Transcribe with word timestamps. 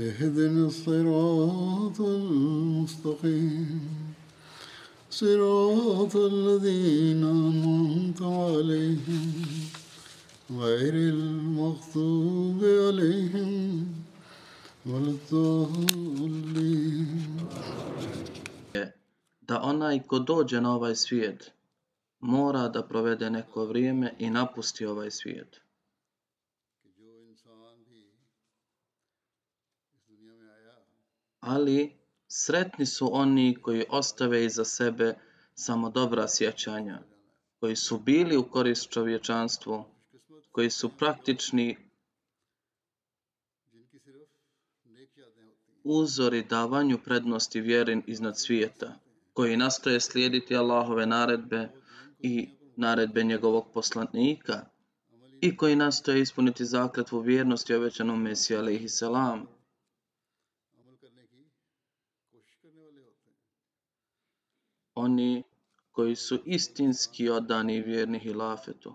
اهدنا 0.00 0.66
الصراط 0.66 2.00
المستقيم 2.00 3.80
صراط 5.10 6.16
الذين 6.16 7.24
أنعمت 7.24 8.22
عليهم 8.22 9.32
غير 10.50 10.94
المغضوب 10.94 12.64
عليهم 12.64 13.86
ولا 14.86 15.10
الضالين 15.16 17.08
da 19.48 19.60
onaj 19.60 19.98
ko 20.06 20.18
dođe 20.18 20.60
na 20.60 20.74
ovaj 20.74 20.94
svijet 20.96 21.50
mora 22.20 22.68
da 22.68 22.82
provede 22.82 23.30
neko 23.30 23.64
vrijeme 23.64 24.14
i 24.18 24.30
napusti 24.30 24.86
ovaj 24.86 25.10
svijet. 25.10 25.60
Ali 31.39 31.97
sretni 32.27 32.85
su 32.85 33.09
oni 33.13 33.57
koji 33.61 33.85
ostave 33.89 34.45
iza 34.45 34.65
sebe 34.65 35.15
samo 35.53 35.89
dobra 35.89 36.27
sjećanja, 36.27 36.99
koji 37.59 37.75
su 37.75 37.99
bili 37.99 38.37
u 38.37 38.49
korist 38.49 38.89
čovječanstvu, 38.89 39.83
koji 40.51 40.69
su 40.69 40.89
praktični 40.97 41.77
uzori 45.83 46.43
davanju 46.43 46.97
prednosti 47.05 47.61
vjerin 47.61 48.03
iznad 48.07 48.39
svijeta, 48.39 48.99
koji 49.33 49.57
nastoje 49.57 49.99
slijediti 49.99 50.55
Allahove 50.55 51.05
naredbe 51.05 51.69
i 52.19 52.49
naredbe 52.75 53.23
njegovog 53.23 53.65
poslanika 53.73 54.65
i 55.41 55.57
koji 55.57 55.75
nastoje 55.75 56.21
ispuniti 56.21 56.65
zakletvu 56.65 57.19
vjernosti 57.19 57.73
obećanom 57.73 58.21
Mesiju 58.21 58.57
alaihi. 58.59 58.87
Oni 65.09 65.43
koji 65.91 66.15
su 66.15 66.39
istinski 66.45 67.29
odani 67.29 67.75
i 67.75 67.81
vjerni 67.81 68.19
hilafetu. 68.19 68.93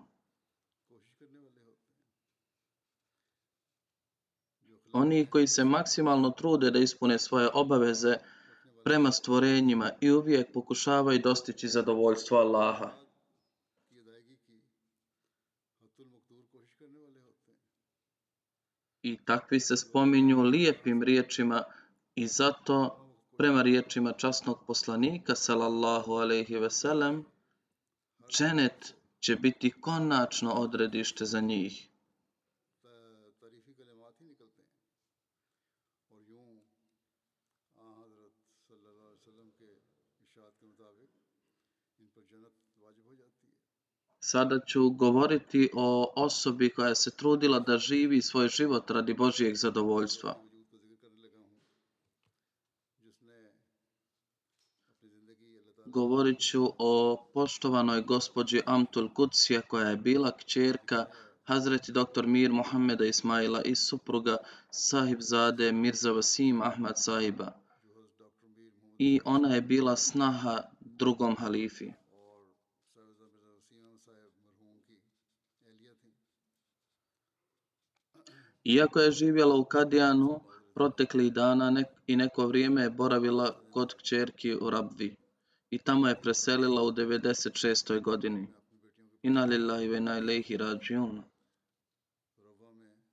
Oni 4.93 5.27
koji 5.27 5.47
se 5.47 5.65
maksimalno 5.65 6.31
trude 6.31 6.71
da 6.71 6.79
ispune 6.79 7.19
svoje 7.19 7.49
obaveze 7.55 8.17
prema 8.85 9.13
stvorenjima 9.13 9.91
i 10.01 10.11
uvijek 10.11 10.53
pokušavaju 10.53 11.19
dostići 11.19 11.69
zadovoljstvo 11.69 12.39
Allaha. 12.39 12.93
I 19.03 19.19
takvi 19.25 19.61
se 19.61 19.77
spominju 19.77 20.43
lijepim 20.43 21.03
riječima 21.03 21.63
i 22.15 22.27
zato 22.27 23.04
prema 23.37 23.63
riječima 23.63 24.13
časnog 24.13 24.65
poslanika 24.67 25.35
sallallahu 25.35 26.13
alejhi 26.13 26.59
ve 26.59 26.71
sellem 26.71 27.25
dženet 28.31 28.95
će 29.21 29.37
biti 29.37 29.71
konačno 29.81 30.53
odredište 30.53 31.25
za 31.25 31.41
njih. 31.41 31.89
Sada 44.19 44.61
ću 44.67 44.91
govoriti 44.91 45.71
o 45.75 46.13
osobi 46.17 46.71
koja 46.71 46.95
se 46.95 47.11
trudila 47.17 47.59
da 47.61 47.79
živi 47.79 48.23
svoj 48.23 48.49
život 48.49 48.91
radi 48.91 49.15
Božijeg 49.15 49.55
zadovoljstva. 49.55 50.54
Govorit 55.95 56.41
ću 56.41 56.69
o 56.79 57.25
poštovanoj 57.35 58.03
gospođi 58.03 58.61
Amtul 58.67 59.09
Kudsija 59.15 59.61
koja 59.61 59.89
je 59.89 59.97
bila 59.97 60.37
kćerka 60.37 61.07
Hazreti 61.45 61.93
dr. 61.93 62.27
Mir 62.27 62.53
Mohameda 62.53 63.05
Ismaila 63.05 63.63
i 63.63 63.75
supruga 63.75 64.37
Sahib 64.71 65.21
Zade 65.21 65.73
Mirza 65.73 66.13
Vasim 66.13 66.63
Ahmad 66.63 66.95
Sahiba. 66.97 67.53
I 68.99 69.21
ona 69.25 69.55
je 69.55 69.61
bila 69.61 69.97
snaha 69.97 70.63
drugom 70.81 71.37
halifi. 71.37 71.93
Iako 78.65 79.01
je 79.01 79.11
živjela 79.11 79.55
u 79.55 79.65
Kadijanu, 79.65 80.41
proteklih 80.75 81.33
dana 81.33 81.71
nek 81.71 81.87
i 82.07 82.17
neko 82.17 82.47
vrijeme 82.47 82.83
je 82.83 82.91
boravila 82.91 83.61
kod 83.71 83.95
kćerki 83.95 84.55
u 84.55 84.71
Rabvi 84.71 85.24
i 85.75 85.79
tamo 85.79 86.09
je 86.09 86.21
preselila 86.23 86.83
u 86.83 86.91
96. 86.93 88.01
godini. 88.01 88.47
Inna 89.23 89.45
lillahi 89.45 89.89
ve 89.89 89.99
ilaihi 89.99 90.57
rađiun. 90.57 91.23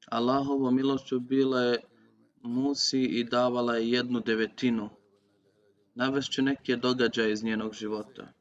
Allahovo 0.07 0.71
milošću 0.71 1.19
bila 1.19 1.61
je 1.61 1.79
Musi 2.43 3.01
i 3.03 3.23
davala 3.23 3.75
je 3.77 3.91
jednu 3.91 4.19
devetinu. 4.19 4.89
Navešću 5.95 6.41
neke 6.41 6.75
događaje 6.75 7.31
iz 7.31 7.43
njenog 7.43 7.73
života. 7.73 8.33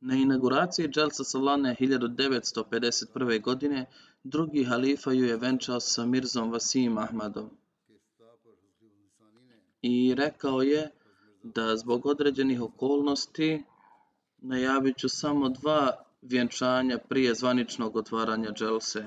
Na 0.00 0.14
inauguraciji 0.14 0.88
Dželsa 0.88 1.24
Salane 1.24 1.76
1951. 1.80 3.42
godine 3.42 3.86
drugi 4.24 4.64
halifa 4.64 5.12
ju 5.12 5.24
je 5.24 5.36
venčao 5.36 5.80
sa 5.80 6.06
Mirzom 6.06 6.50
Vasim 6.50 6.98
Ahmadom. 6.98 7.50
I 9.82 10.14
rekao 10.14 10.62
je 10.62 10.90
da 11.42 11.76
zbog 11.76 12.06
određenih 12.06 12.62
okolnosti 12.62 13.64
najavit 14.38 14.96
ću 14.98 15.08
samo 15.08 15.48
dva 15.48 16.04
vjenčanja 16.22 16.98
prije 17.08 17.34
zvaničnog 17.34 17.96
otvaranja 17.96 18.52
Dželse. 18.52 19.04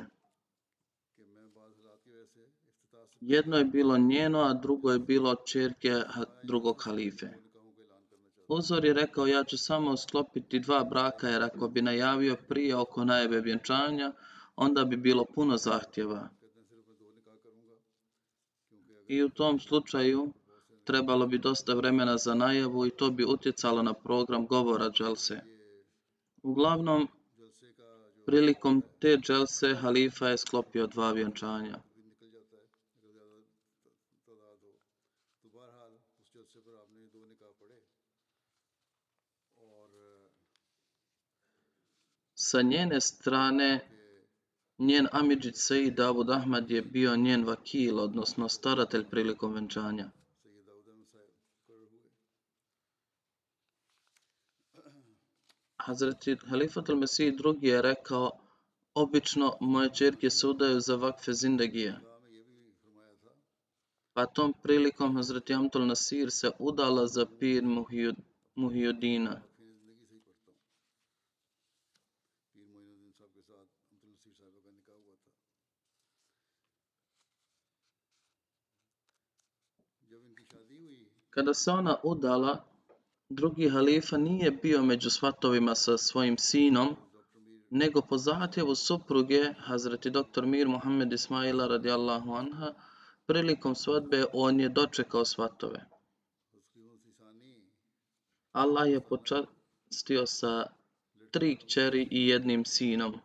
Jedno 3.22 3.58
je 3.58 3.66
bilo 3.66 3.98
njeno, 3.98 4.40
a 4.40 4.54
drugo 4.54 4.92
je 4.92 5.00
bilo 5.00 5.36
čerke 5.36 5.94
drugog 6.44 6.82
halife. 6.84 7.43
Uzor 8.48 8.86
je 8.86 8.94
rekao 8.94 9.28
ja 9.28 9.44
ću 9.44 9.58
samo 9.58 9.98
sklopiti 9.98 10.60
dva 10.60 10.84
braka 10.84 11.28
jer 11.28 11.44
ako 11.44 11.68
bi 11.68 11.82
najavio 11.82 12.38
prije 12.48 12.76
oko 12.76 13.06
najave 13.06 13.42
vjenčanja, 13.42 14.14
onda 14.56 14.86
bi 14.86 14.98
bilo 14.98 15.26
puno 15.26 15.58
zahtjeva. 15.58 16.30
I 19.08 19.24
u 19.24 19.30
tom 19.30 19.60
slučaju 19.60 20.34
trebalo 20.84 21.28
bi 21.28 21.38
dosta 21.38 21.74
vremena 21.74 22.18
za 22.18 22.36
najavu 22.36 22.86
i 22.86 22.92
to 22.92 23.12
bi 23.12 23.26
utjecalo 23.26 23.84
na 23.84 23.94
program 23.94 24.48
govora 24.48 24.90
dželse. 24.90 25.42
Uglavnom, 26.44 27.08
prilikom 28.26 28.84
te 29.00 29.18
dželse 29.18 29.76
halifa 29.76 30.28
je 30.30 30.38
sklopio 30.38 30.88
dva 30.88 31.12
vjenčanja. 31.12 31.80
Sa 42.46 42.62
njene 42.62 42.98
strane, 43.02 43.70
njen 44.78 45.08
Amidžit 45.20 45.58
Sejid 45.58 45.94
Davud 45.96 46.30
Ahmad 46.30 46.72
je 46.72 46.82
bio 46.82 47.16
njen 47.16 47.46
vakil, 47.46 48.00
odnosno 48.00 48.50
staratelj 48.50 49.06
prilikom 49.12 49.54
venčanja. 49.54 50.10
Hazreti 55.86 56.36
Halifat 56.50 56.90
al-Mesih 56.90 57.38
drugi 57.38 57.68
je 57.68 57.82
rekao, 57.82 58.32
obično 58.94 59.54
moje 59.60 59.94
čerke 59.94 60.30
se 60.30 60.48
udaju 60.48 60.80
za 60.80 60.96
vakfe 60.96 61.34
zindagije. 61.34 61.96
Pa 64.14 64.26
tom 64.26 64.54
prilikom 64.64 65.16
Hazreti 65.16 65.54
Amtul 65.54 65.88
Nasir 65.88 66.32
se 66.32 66.52
udala 66.60 67.08
za 67.08 67.26
pir 67.40 67.64
Muhijudina. 68.56 69.42
Kada 81.34 81.54
se 81.54 81.72
ona 81.72 81.98
udala, 82.04 82.66
drugi 83.30 83.70
halifa 83.70 84.18
nije 84.18 84.52
bio 84.52 84.84
među 84.84 85.10
svatovima 85.10 85.76
sa 85.76 85.98
svojim 85.98 86.38
sinom, 86.38 86.96
nego 87.70 88.02
po 88.02 88.18
zahtjevu 88.18 88.76
supruge 88.76 89.54
Hazreti 89.58 90.10
dr. 90.10 90.46
Mir 90.46 90.68
Muhammed 90.68 91.14
Ismaila 91.14 91.68
radijallahu 91.68 92.34
anha, 92.34 92.74
prilikom 93.26 93.76
svadbe 93.76 94.26
on 94.34 94.60
je 94.60 94.70
dočekao 94.70 95.26
svatove. 95.26 95.86
Allah 98.52 98.90
je 98.90 99.02
počastio 99.02 100.26
sa 100.26 100.66
tri 101.32 101.58
kćeri 101.58 102.08
i 102.12 102.28
jednim 102.28 102.66
sinom. 102.66 103.20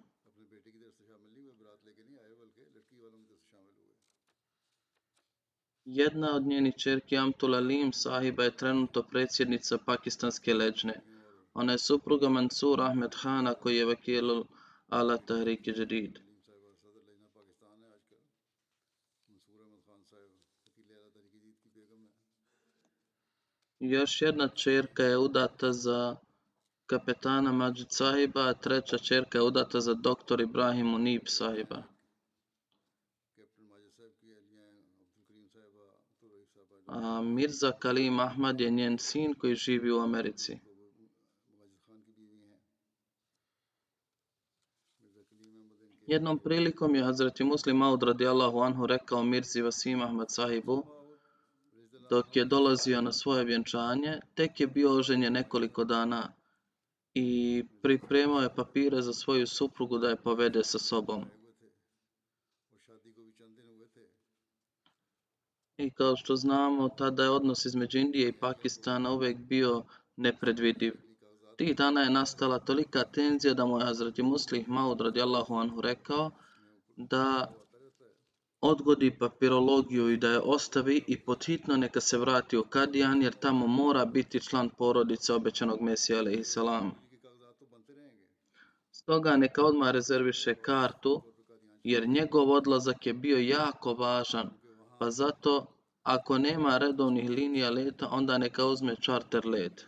Jedna 5.91 6.35
od 6.37 6.47
njenih 6.47 6.75
čerki 6.77 7.17
Amtula 7.17 7.59
Lim 7.59 7.93
sahiba 7.93 8.45
je 8.45 8.57
trenutno 8.57 9.03
predsjednica 9.03 9.79
pakistanske 9.87 10.55
leđne. 10.55 11.01
Ona 11.55 11.73
je 11.73 11.79
supruga 11.79 12.29
Mansur 12.29 12.81
Ahmed 12.81 13.15
Hana 13.15 13.55
koji 13.55 13.77
je 13.77 13.85
vakilul 13.85 14.45
ala 14.89 15.17
Tahrike 15.17 15.73
Jadid. 15.77 16.19
Još 23.81 24.23
jedna 24.23 24.49
čerka 24.49 25.03
je 25.03 25.19
udata 25.19 25.73
za 25.73 26.17
kapetana 26.87 27.53
Majid 27.53 27.87
sahiba, 27.91 28.49
a 28.49 28.55
treća 28.55 28.99
čerka 28.99 29.39
je 29.39 29.45
udata 29.45 29.81
za 29.81 29.95
doktor 29.95 30.41
Ibrahim 30.41 30.95
Unib 30.95 31.23
sahiba. 31.27 31.83
Mirza 37.25 37.73
Kalim 37.73 38.21
Ahmad 38.21 38.61
je 38.61 38.71
njen 38.71 38.99
sin 38.99 39.35
koji 39.35 39.55
živi 39.55 39.93
u 39.93 40.01
Americi. 40.01 40.59
Jednom 46.07 46.39
prilikom 46.39 46.95
je 46.95 47.05
Hazreti 47.05 47.45
Muslim 47.45 47.77
Maud 47.77 48.03
radijallahu 48.03 48.61
anhu 48.61 48.87
rekao 48.87 49.25
Mirzi 49.25 49.63
Vasim 49.63 50.03
Ahmad 50.03 50.27
sahibu 50.31 50.83
dok 52.11 52.37
je 52.37 52.45
dolazio 52.45 53.01
na 53.01 53.13
svoje 53.13 53.45
vjenčanje, 53.45 54.21
tek 54.35 54.61
je 54.61 54.67
bio 54.67 54.93
oženje 54.99 55.31
nekoliko 55.31 55.85
dana 55.85 56.33
i 57.15 57.65
pripremao 57.83 58.41
je 58.41 58.55
papire 58.55 59.03
za 59.03 59.13
svoju 59.13 59.47
suprugu 59.47 59.99
da 59.99 60.09
je 60.09 60.17
povede 60.17 60.65
sa 60.65 60.79
sobom. 60.79 61.25
I 65.79 65.91
kao 65.91 66.17
što 66.17 66.37
znamo, 66.37 66.89
tada 66.89 67.23
je 67.23 67.31
odnos 67.31 67.65
između 67.65 67.99
Indije 67.99 68.29
i 68.29 68.39
Pakistana 68.41 69.13
uvijek 69.13 69.37
bio 69.39 69.85
nepredvidiv. 70.17 70.95
Tih 71.57 71.77
dana 71.77 72.01
je 72.01 72.11
nastala 72.11 72.59
tolika 72.59 73.05
tenzija 73.05 73.55
da 73.55 73.67
mu 73.67 73.79
je 73.79 73.85
Hazreti 73.85 74.23
Muslih 74.23 74.69
Maud 74.69 75.01
radijallahu 75.01 75.55
anhu 75.55 75.81
rekao 75.81 76.31
da 76.97 77.55
odgodi 78.61 79.19
papirologiju 79.19 80.11
i 80.11 80.17
da 80.17 80.29
je 80.29 80.41
ostavi 80.41 81.05
i 81.07 81.21
pothitno 81.21 81.77
neka 81.77 82.01
se 82.01 82.19
vrati 82.19 82.57
u 82.57 82.63
Kadijan 82.63 83.23
jer 83.23 83.33
tamo 83.33 83.67
mora 83.67 84.05
biti 84.05 84.41
član 84.41 84.71
porodice 84.79 85.33
obećanog 85.33 85.81
Mesija 85.81 86.19
alaihi 86.19 86.45
salam. 86.45 86.95
Stoga 88.91 89.37
neka 89.37 89.65
odmah 89.65 89.91
rezerviše 89.91 90.55
kartu 90.55 91.23
jer 91.85 92.09
njegov 92.09 92.51
odlazak 92.51 93.07
je 93.07 93.15
bio 93.15 93.39
jako 93.39 93.95
važan 93.95 94.58
pa 94.99 95.11
zato, 95.11 95.67
ako 96.03 96.39
nema 96.39 96.79
redovnih 96.79 97.31
linija 97.31 97.71
leta, 97.71 98.09
onda 98.11 98.39
neka 98.39 98.67
uzme 98.67 98.97
čarter 99.01 99.47
let. 99.47 99.87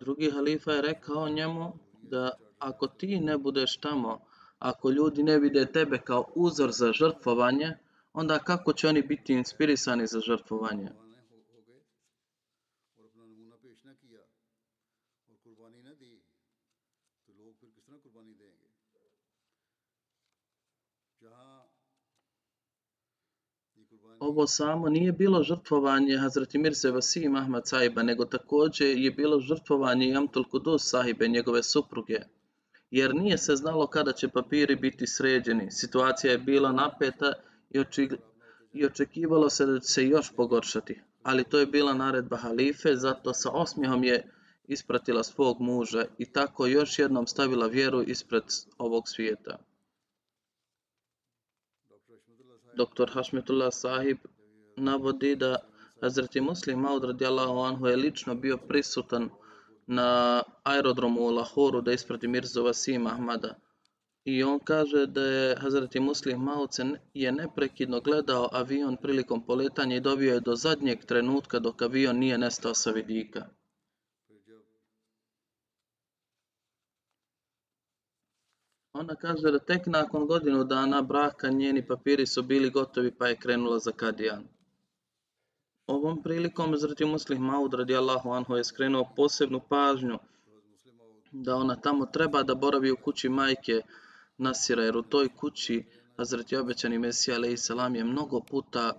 Drugi 0.00 0.30
halifa 0.30 0.72
je 0.72 0.82
rekao 0.82 1.28
njemu 1.28 1.72
da 2.02 2.30
ako 2.58 2.86
ti 2.86 3.20
ne 3.20 3.38
budeš 3.38 3.76
tamo, 3.76 4.20
ako 4.58 4.90
ljudi 4.90 5.22
ne 5.22 5.38
vide 5.38 5.72
tebe 5.72 5.98
kao 5.98 6.32
uzor 6.34 6.70
za 6.72 6.92
žrtvovanje, 6.92 7.72
onda 8.12 8.38
kako 8.38 8.72
će 8.72 8.88
oni 8.88 9.02
biti 9.02 9.32
inspirisani 9.32 10.06
za 10.06 10.20
žrtvovanje? 10.20 11.03
Ovo 24.24 24.46
samo 24.46 24.88
nije 24.88 25.12
bilo 25.12 25.42
žrtvovanje 25.42 26.18
Hazreti 26.18 26.58
Mirze 26.58 26.90
Vasim 26.90 27.36
Ahmad 27.36 27.66
sahiba, 27.68 28.02
nego 28.02 28.24
također 28.24 28.98
je 28.98 29.10
bilo 29.10 29.40
žrtvovanje 29.40 30.06
i 30.08 30.14
Amtul 30.16 30.44
Kudus 30.50 30.90
sahibe, 30.90 31.28
njegove 31.28 31.62
supruge. 31.62 32.20
Jer 32.90 33.14
nije 33.14 33.38
se 33.38 33.56
znalo 33.56 33.86
kada 33.86 34.12
će 34.12 34.28
papiri 34.28 34.76
biti 34.76 35.06
sređeni. 35.06 35.70
Situacija 35.70 36.32
je 36.32 36.38
bila 36.38 36.72
napeta 36.72 37.32
i, 37.70 37.84
i 38.72 38.86
očekivalo 38.86 39.50
se 39.50 39.66
da 39.66 39.80
će 39.80 39.88
se 39.88 40.06
još 40.06 40.32
pogoršati. 40.36 41.00
Ali 41.22 41.44
to 41.44 41.58
je 41.58 41.66
bila 41.66 41.94
naredba 41.94 42.36
halife, 42.36 42.96
zato 42.96 43.34
sa 43.34 43.50
osmijehom 43.50 44.04
je 44.04 44.30
ispratila 44.68 45.22
svog 45.22 45.60
muža 45.60 46.04
i 46.18 46.32
tako 46.32 46.66
još 46.66 46.98
jednom 46.98 47.26
stavila 47.26 47.66
vjeru 47.66 48.02
ispred 48.02 48.44
ovog 48.78 49.08
svijeta. 49.08 49.58
Dr. 52.76 53.10
Hašmetullah 53.14 53.72
sahib 53.72 54.18
navodi 54.76 55.36
da 55.36 55.56
Hazreti 56.00 56.40
Muslim 56.40 56.80
Maud 56.80 57.04
radijallahu 57.04 57.58
anhu 57.58 57.86
je 57.86 57.96
lično 57.96 58.34
bio 58.34 58.56
prisutan 58.56 59.30
na 59.86 60.42
aerodromu 60.62 61.20
u 61.20 61.30
Lahoru 61.30 61.80
da 61.80 61.92
isprati 61.92 62.28
Mirzu 62.28 62.62
Vasim 62.62 63.06
Ahmada. 63.06 63.54
I 64.24 64.42
on 64.42 64.58
kaže 64.58 65.06
da 65.06 65.22
je 65.22 65.56
Hazreti 65.56 66.00
Muslim 66.00 66.40
Maud 66.40 66.70
je 67.14 67.32
neprekidno 67.32 68.00
gledao 68.00 68.48
avion 68.52 68.96
prilikom 68.96 69.46
poletanja 69.46 69.96
i 69.96 70.00
dobio 70.00 70.34
je 70.34 70.40
do 70.40 70.54
zadnjeg 70.56 71.04
trenutka 71.04 71.58
dok 71.58 71.82
avion 71.82 72.18
nije 72.18 72.38
nestao 72.38 72.74
sa 72.74 72.90
vidika. 72.90 73.46
Ona 78.94 79.14
kaže 79.14 79.50
da 79.50 79.58
tek 79.58 79.86
nakon 79.86 80.26
godinu 80.26 80.64
dana 80.64 81.02
braka 81.02 81.48
njeni 81.48 81.86
papiri 81.86 82.26
su 82.26 82.42
bili 82.42 82.70
gotovi 82.70 83.10
pa 83.18 83.28
je 83.28 83.36
krenula 83.36 83.78
za 83.78 83.92
Kadijan. 83.92 84.44
Ovom 85.86 86.22
prilikom 86.22 86.70
Hazreti 86.70 87.04
Muslih 87.04 87.40
Maud 87.40 87.74
radijallahu 87.74 88.30
anhu 88.30 88.56
je 88.56 88.64
skrenuo 88.64 89.08
posebnu 89.16 89.60
pažnju 89.68 90.18
da 91.32 91.56
ona 91.56 91.76
tamo 91.76 92.06
treba 92.06 92.42
da 92.42 92.54
boravi 92.54 92.90
u 92.90 92.96
kući 92.96 93.28
majke 93.28 93.82
Nasira 94.38 94.82
jer 94.84 94.96
u 94.96 95.02
toj 95.02 95.28
kući 95.28 95.84
Hazreti 96.16 96.56
obećani 96.56 96.98
Mesija 96.98 97.36
alaih 97.36 97.60
salam 97.60 97.94
je 97.94 98.04
mnogo 98.04 98.40
puta 98.40 98.92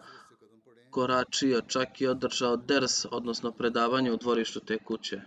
koračio, 0.89 1.61
čak 1.61 2.01
i 2.01 2.07
održao 2.07 2.57
ders, 2.57 3.05
odnosno 3.11 3.51
predavanje 3.51 4.11
u 4.11 4.17
dvorištu 4.17 4.59
te 4.59 4.77
kuće. 4.77 5.21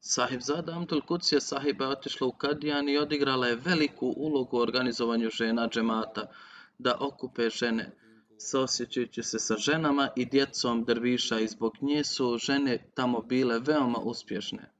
Sahibzada 0.00 0.72
Amtul 0.72 1.02
je 1.32 1.40
sahiba 1.40 1.88
otišla 1.88 2.26
u 2.26 2.32
Kadijan 2.32 2.88
i 2.88 2.98
odigrala 2.98 3.46
je 3.46 3.56
veliku 3.56 4.14
ulogu 4.16 4.56
u 4.56 4.60
organizovanju 4.60 5.30
žena 5.30 5.68
džemata, 5.68 6.30
da 6.78 6.96
okupe 7.00 7.50
žene, 7.50 7.96
sosjećajući 8.38 9.22
se 9.22 9.38
sa 9.38 9.56
ženama 9.56 10.08
i 10.16 10.24
djecom 10.24 10.84
drviša 10.84 11.40
i 11.40 11.48
zbog 11.48 11.72
nje 11.80 12.04
su 12.04 12.38
žene 12.38 12.90
tamo 12.94 13.22
bile 13.22 13.58
veoma 13.58 13.98
uspješne. 13.98 14.72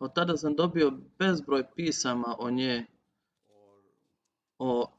Od 0.00 0.14
tada 0.14 0.36
sam 0.36 0.54
dobio 0.54 0.92
bezbroj 1.18 1.64
pisama 1.76 2.36
o 2.38 2.50
nje, 2.50 2.86
o, 4.58 4.92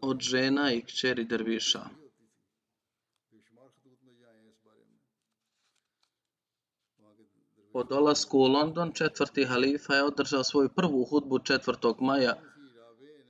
od 0.00 0.20
žena 0.20 0.72
i 0.72 0.82
kćeri 0.82 1.24
drviša. 1.24 1.97
Po 7.78 7.84
dolasku 7.84 8.38
u 8.38 8.46
London, 8.46 8.92
četvrti 8.92 9.44
halifa 9.44 9.94
je 9.94 10.04
održao 10.04 10.44
svoju 10.44 10.68
prvu 10.68 11.04
hudbu 11.04 11.38
4. 11.38 11.94
maja 12.00 12.34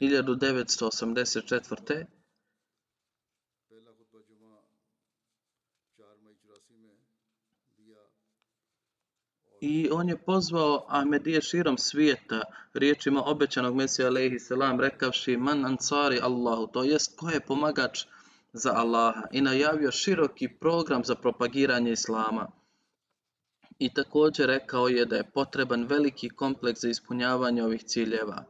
1984. 0.00 2.04
I 9.60 9.88
on 9.92 10.08
je 10.08 10.24
pozvao 10.24 10.86
Ahmedije 10.88 11.42
širom 11.42 11.78
svijeta 11.78 12.42
riječima 12.74 13.22
obećanog 13.24 13.76
Mesija 13.76 14.08
alaihi 14.08 14.38
selam 14.38 14.80
rekavši 14.80 15.36
man 15.36 15.64
ansari 15.64 16.20
Allahu, 16.22 16.66
to 16.66 16.84
jest 16.84 17.18
ko 17.18 17.30
je 17.30 17.40
pomagač 17.40 18.04
za 18.52 18.72
Allaha 18.74 19.22
i 19.32 19.40
najavio 19.40 19.90
široki 19.90 20.48
program 20.60 21.04
za 21.04 21.14
propagiranje 21.14 21.92
Islama. 21.92 22.57
I 23.78 23.94
također 23.94 24.46
rekao 24.46 24.88
je 24.88 25.04
da 25.04 25.16
je 25.16 25.30
potreban 25.34 25.84
veliki 25.84 26.28
kompleks 26.28 26.80
za 26.80 26.88
ispunjavanje 26.88 27.64
ovih 27.64 27.84
ciljeva. 27.84 28.44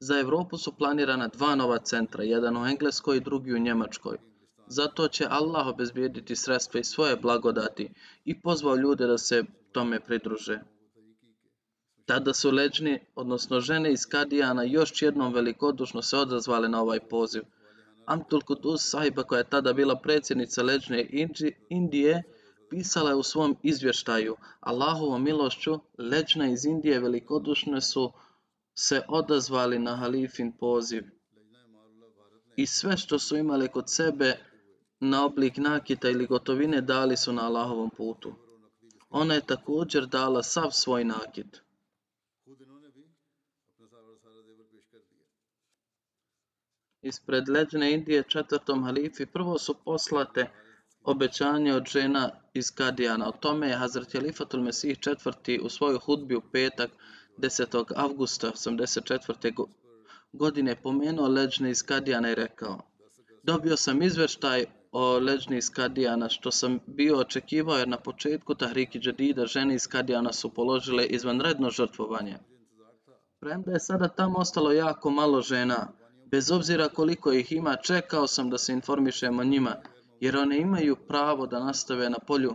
Za 0.00 0.20
Europu 0.20 0.58
su 0.58 0.72
planirana 0.78 1.28
dva 1.28 1.54
nova 1.54 1.78
centra, 1.78 2.24
jedan 2.24 2.56
u 2.56 2.66
Engleskoj 2.66 3.16
i 3.16 3.20
drugi 3.20 3.54
u 3.54 3.58
Njemačkoj. 3.58 4.18
Zato 4.66 5.08
će 5.08 5.26
Allah 5.30 5.66
obezbijediti 5.66 6.36
sredstva 6.36 6.80
i 6.80 6.84
svoje 6.84 7.16
blagodati 7.16 7.90
i 8.24 8.40
pozvao 8.40 8.76
ljude 8.76 9.06
da 9.06 9.18
se 9.18 9.44
tome 9.72 10.00
pridruže. 10.00 10.60
Tada 12.06 12.34
su 12.34 12.50
leđni, 12.50 13.00
odnosno 13.14 13.60
žene 13.60 13.92
iz 13.92 14.06
Kadijana, 14.06 14.62
još 14.62 15.02
jednom 15.02 15.34
velikodušno 15.34 16.02
se 16.02 16.16
odazvale 16.16 16.68
na 16.68 16.82
ovaj 16.82 17.00
poziv. 17.00 17.42
Amtul 18.06 18.40
Kudus 18.40 18.90
sahiba 18.90 19.22
koja 19.22 19.38
je 19.38 19.50
tada 19.50 19.72
bila 19.72 19.96
predsjednica 19.96 20.62
leđne 20.62 21.06
Indije, 21.68 22.22
Pisala 22.70 23.10
je 23.10 23.16
u 23.16 23.22
svom 23.22 23.56
izvještaju, 23.62 24.36
Allahovom 24.60 25.24
milošću, 25.24 25.80
leđna 25.98 26.46
iz 26.48 26.64
Indije 26.64 27.00
velikodušne 27.00 27.80
su 27.80 28.12
se 28.74 29.02
odazvali 29.08 29.78
na 29.78 29.96
halifin 29.96 30.52
poziv. 30.52 31.04
I 32.56 32.66
sve 32.66 32.96
što 32.96 33.18
su 33.18 33.36
imali 33.36 33.68
kod 33.68 33.90
sebe 33.90 34.38
na 35.00 35.24
oblik 35.24 35.56
nakita 35.56 36.08
ili 36.08 36.26
gotovine 36.26 36.80
dali 36.80 37.16
su 37.16 37.32
na 37.32 37.46
Allahovom 37.46 37.90
putu. 37.90 38.34
Ona 39.10 39.34
je 39.34 39.46
također 39.46 40.06
dala 40.06 40.42
sav 40.42 40.70
svoj 40.70 41.04
nakit. 41.04 41.62
Ispred 47.02 47.48
leđne 47.48 47.94
Indije 47.94 48.22
četvrtom 48.28 48.84
halifi 48.84 49.26
prvo 49.26 49.58
su 49.58 49.74
poslate 49.84 50.50
obećanje 51.04 51.74
od 51.74 51.86
žena 51.86 52.39
iz 52.54 52.70
Kadijana. 52.70 53.28
O 53.28 53.32
tome 53.32 53.68
je 53.68 53.76
Hazret 53.76 54.14
Jalifatul 54.14 54.62
Mesih 54.62 54.98
četvrti 54.98 55.60
u 55.62 55.68
svojoj 55.68 55.98
hudbi 55.98 56.34
u 56.36 56.42
petak 56.52 56.90
10. 57.38 57.92
avgusta 57.96 58.50
84. 58.50 59.54
go- 59.54 59.68
godine 60.32 60.76
pomenuo 60.82 61.28
leđne 61.28 61.70
iz 61.70 61.82
Kadijana 61.82 62.30
i 62.30 62.34
rekao 62.34 62.80
Dobio 63.42 63.76
sam 63.76 64.02
izveštaj 64.02 64.64
o 64.92 65.18
leđni 65.18 65.58
iz 65.58 65.70
Kadijana 65.70 66.28
što 66.28 66.50
sam 66.50 66.78
bio 66.86 67.18
očekivao 67.18 67.78
jer 67.78 67.88
na 67.88 67.96
početku 67.96 68.54
Tahriki 68.54 68.98
Džadida 68.98 69.46
žene 69.46 69.74
iz 69.74 69.86
Kadijana 69.86 70.32
su 70.32 70.54
položile 70.54 71.06
izvanredno 71.06 71.70
žrtvovanje. 71.70 72.38
Premda 73.40 73.72
je 73.72 73.80
sada 73.80 74.08
tamo 74.08 74.38
ostalo 74.38 74.72
jako 74.72 75.10
malo 75.10 75.40
žena, 75.40 75.88
bez 76.26 76.50
obzira 76.50 76.88
koliko 76.88 77.32
ih 77.32 77.52
ima, 77.52 77.76
čekao 77.76 78.26
sam 78.26 78.50
da 78.50 78.58
se 78.58 78.72
informišem 78.72 79.38
o 79.38 79.44
njima, 79.44 79.76
jer 80.20 80.36
one 80.36 80.58
imaju 80.58 80.96
pravo 81.08 81.46
da 81.46 81.64
nastave 81.64 82.10
na 82.10 82.18
polju 82.26 82.54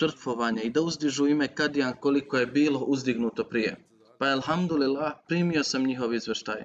žrtvovanja 0.00 0.62
i 0.62 0.70
da 0.70 0.82
uzdižu 0.82 1.26
ime 1.26 1.54
Kadijan 1.54 1.94
koliko 2.00 2.36
je 2.36 2.46
bilo 2.46 2.80
uzdignuto 2.80 3.44
prije. 3.44 3.76
Pa 4.18 4.26
alhamdulillah 4.26 5.12
primio 5.28 5.64
sam 5.64 5.86
njihov 5.86 6.14
izveštaj. 6.14 6.64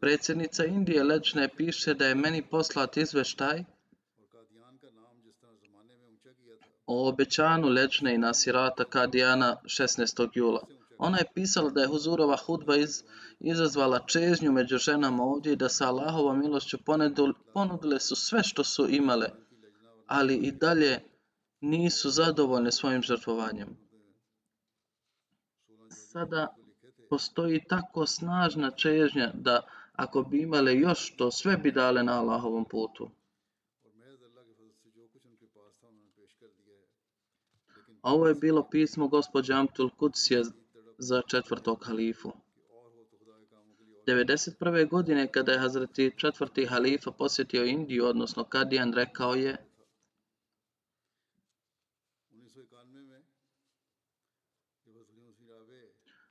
Predsjednica 0.00 0.64
Indije 0.64 1.04
Lečne 1.04 1.48
piše 1.56 1.94
da 1.94 2.06
je 2.06 2.14
meni 2.14 2.42
poslat 2.50 2.96
izveštaj 2.96 3.64
o 6.86 7.08
obećanu 7.08 7.68
Lečne 7.68 8.14
i 8.14 8.18
Nasirata 8.18 8.84
Kadijana 8.84 9.56
16. 9.64 10.28
jula. 10.34 10.77
Ona 10.98 11.18
je 11.18 11.30
pisala 11.34 11.70
da 11.70 11.80
je 11.80 11.86
Huzurova 11.86 12.36
hudba 12.36 12.76
iz, 12.76 13.02
izazvala 13.40 13.98
čežnju 14.06 14.52
među 14.52 14.78
ženama 14.78 15.22
ovdje 15.22 15.52
i 15.52 15.56
da 15.56 15.68
sa 15.68 15.88
Allahovom 15.88 16.38
milošću 16.38 16.78
ponedul, 16.84 17.32
ponudile 17.54 18.00
su 18.00 18.16
sve 18.16 18.42
što 18.42 18.64
su 18.64 18.88
imale, 18.88 19.28
ali 20.06 20.34
i 20.34 20.52
dalje 20.52 21.00
nisu 21.60 22.10
zadovoljne 22.10 22.72
svojim 22.72 23.02
žrtvovanjem. 23.02 23.76
Sada 25.90 26.56
postoji 27.10 27.64
tako 27.68 28.06
snažna 28.06 28.70
čežnja 28.70 29.30
da 29.34 29.60
ako 29.92 30.22
bi 30.22 30.42
imale 30.42 30.74
još 30.74 31.16
to, 31.16 31.30
sve 31.30 31.56
bi 31.56 31.72
dale 31.72 32.02
na 32.02 32.20
Allahovom 32.20 32.64
putu. 32.64 33.10
Ovo 38.02 38.26
je 38.26 38.34
bilo 38.34 38.68
pismo 38.70 39.08
gospođe 39.08 39.52
Amtul 39.54 39.90
Kudsije 39.90 40.42
za 40.98 41.22
četvrtog 41.22 41.84
halifu. 41.84 42.32
91. 44.06 44.88
godine 44.88 45.32
kada 45.32 45.52
je 45.52 45.58
Hazreti 45.58 46.12
četvrti 46.16 46.66
halifa 46.66 47.10
posjetio 47.10 47.64
Indiju, 47.64 48.06
odnosno 48.06 48.44
Kadijan, 48.44 48.92
rekao 48.92 49.34
je 49.34 49.68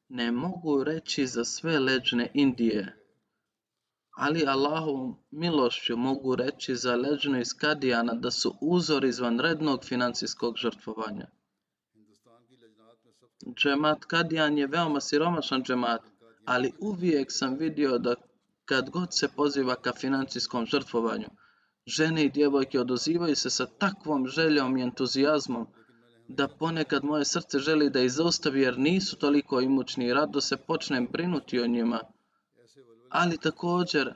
Ne 0.10 0.32
mogu 0.32 0.84
reći 0.84 1.28
za 1.28 1.46
sve 1.46 1.80
leđne 1.80 2.32
Indije, 2.34 2.98
ali 4.12 4.46
Allahovom 4.48 5.16
milošću 5.32 5.98
mogu 5.98 6.36
reći 6.36 6.76
za 6.76 6.96
leđnu 6.96 7.40
iz 7.40 7.54
Kadijana 7.54 8.14
da 8.14 8.32
su 8.32 8.58
uzor 8.62 9.06
izvanrednog 9.06 9.86
financijskog 9.86 10.58
žrtvovanja. 10.58 11.28
Džemat 13.56 14.06
Kadijan 14.06 14.58
je 14.58 14.68
veoma 14.68 15.02
siromašan 15.02 15.64
džemat, 15.64 16.02
ali 16.46 16.72
uvijek 16.80 17.28
sam 17.32 17.56
vidio 17.58 17.98
da 17.98 18.16
kad 18.66 18.90
god 18.90 19.14
se 19.14 19.28
poziva 19.28 19.76
ka 19.76 19.94
financijskom 19.94 20.66
žrtvovanju, 20.66 21.28
žene 21.86 22.26
i 22.26 22.30
djevojke 22.30 22.80
odozivaju 22.80 23.36
se 23.36 23.50
sa 23.50 23.66
takvom 23.66 24.28
željom 24.28 24.78
i 24.78 24.82
entuzijazmom 24.82 25.68
da 26.28 26.48
ponekad 26.48 27.04
moje 27.04 27.26
srce 27.26 27.60
želi 27.60 27.90
da 27.90 28.02
ih 28.02 28.12
zaustavi 28.12 28.62
jer 28.62 28.80
nisu 28.80 29.18
toliko 29.18 29.62
imućni 29.62 30.06
i 30.06 30.14
rado 30.14 30.42
se 30.42 30.58
počnem 30.58 31.08
brinuti 31.12 31.60
o 31.60 31.68
njima. 31.68 32.00
Ali 33.10 33.38
također 33.38 34.14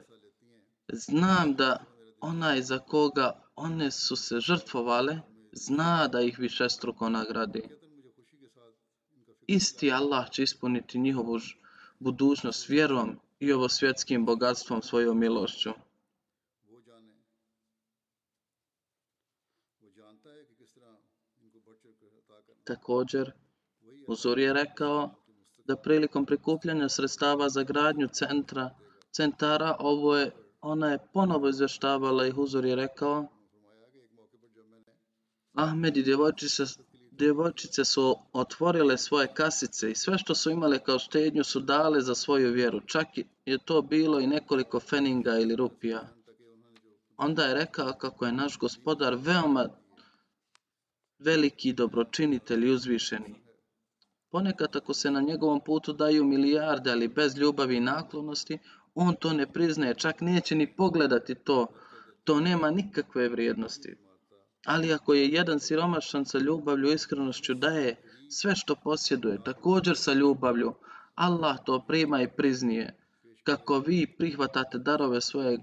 znam 0.93 1.53
da 1.53 1.85
onaj 2.21 2.61
za 2.61 2.79
koga 2.79 3.43
one 3.55 3.91
su 3.91 4.15
se 4.15 4.39
žrtvovale 4.39 5.19
zna 5.53 6.07
da 6.07 6.21
ih 6.21 6.39
višestruko 6.39 7.09
nagradi. 7.09 7.80
Isti 9.47 9.91
Allah 9.91 10.29
će 10.29 10.43
ispuniti 10.43 10.99
njihovu 10.99 11.39
budućnost 11.99 12.69
vjerom 12.69 13.19
i 13.39 13.53
ovo 13.53 13.69
svjetskim 13.69 14.25
bogatstvom 14.25 14.81
svojom 14.81 15.19
milošću. 15.19 15.69
Također, 22.63 23.31
Uzor 24.07 24.39
je 24.39 24.53
rekao 24.53 25.15
da 25.65 25.75
prilikom 25.75 26.25
prikupljanja 26.25 26.89
sredstava 26.89 27.49
za 27.49 27.63
gradnju 27.63 28.07
centra, 28.07 28.69
centara, 29.11 29.75
ovo 29.79 30.17
je, 30.17 30.31
ona 30.61 30.91
je 30.91 30.99
ponovo 31.13 31.49
izvještavala 31.49 32.27
i 32.27 32.31
Huzur 32.31 32.65
je 32.65 32.75
rekao 32.75 33.27
Ahmed 35.53 35.97
i 35.97 36.03
djevojčica 36.03 36.65
djevojčice 37.21 37.85
su 37.85 38.15
otvorile 38.33 38.97
svoje 38.97 39.27
kasice 39.33 39.91
i 39.91 39.95
sve 39.95 40.17
što 40.17 40.35
su 40.35 40.51
imale 40.51 40.79
kao 40.79 40.99
štednju 40.99 41.43
su 41.43 41.59
dale 41.59 42.01
za 42.01 42.15
svoju 42.15 42.51
vjeru. 42.51 42.81
Čak 42.85 43.07
je 43.45 43.57
to 43.65 43.81
bilo 43.81 44.19
i 44.19 44.27
nekoliko 44.27 44.79
feninga 44.79 45.37
ili 45.39 45.55
rupija. 45.55 46.01
Onda 47.17 47.43
je 47.43 47.53
rekao 47.53 47.93
kako 47.93 48.25
je 48.25 48.31
naš 48.31 48.57
gospodar 48.57 49.15
veoma 49.19 49.69
veliki 51.19 51.73
dobročinitelj 51.73 52.65
i 52.65 52.71
uzvišeni. 52.71 53.35
Ponekad 54.31 54.75
ako 54.75 54.93
se 54.93 55.11
na 55.11 55.21
njegovom 55.21 55.61
putu 55.65 55.93
daju 55.93 56.23
milijarde, 56.23 56.91
ali 56.91 57.07
bez 57.07 57.37
ljubavi 57.37 57.77
i 57.77 57.81
naklonosti, 57.81 58.57
on 58.95 59.15
to 59.15 59.33
ne 59.33 59.51
priznaje, 59.51 59.93
čak 59.93 60.21
neće 60.21 60.55
ni 60.55 60.75
pogledati 60.75 61.35
to. 61.35 61.67
To 62.23 62.39
nema 62.39 62.71
nikakve 62.71 63.29
vrijednosti. 63.29 63.95
Ali 64.65 64.93
ako 64.93 65.13
je 65.13 65.27
jedan 65.27 65.59
siromašan 65.59 66.25
sa 66.25 66.37
ljubavlju 66.37 66.89
i 66.89 66.93
iskrenošću 66.93 67.53
daje 67.53 67.95
sve 68.29 68.55
što 68.55 68.75
posjeduje, 68.75 69.43
također 69.43 69.97
sa 69.97 70.13
ljubavlju, 70.13 70.73
Allah 71.15 71.57
to 71.65 71.83
prima 71.87 72.21
i 72.21 72.27
priznije, 72.27 72.97
kako 73.43 73.79
vi 73.79 74.15
prihvatate 74.17 74.77
darove 74.77 75.21
svojeg 75.21 75.59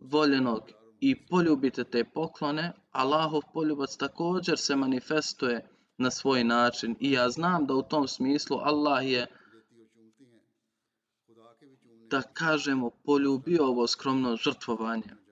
voljenog 0.00 0.62
i 1.00 1.26
poljubite 1.26 1.84
te 1.84 2.04
poklone, 2.04 2.72
Allahov 2.92 3.42
poljubac 3.54 3.96
također 3.96 4.58
se 4.58 4.76
manifestuje 4.76 5.68
na 5.98 6.10
svoj 6.10 6.44
način. 6.44 6.96
I 7.00 7.12
ja 7.12 7.30
znam 7.30 7.66
da 7.66 7.74
u 7.74 7.82
tom 7.82 8.08
smislu 8.08 8.58
Allah 8.62 9.10
je 9.10 9.26
da 12.10 12.22
kažemo, 12.22 12.90
poljubio 12.90 13.64
ovo 13.64 13.86
skromno 13.86 14.36
žrtvovanje. 14.36 15.25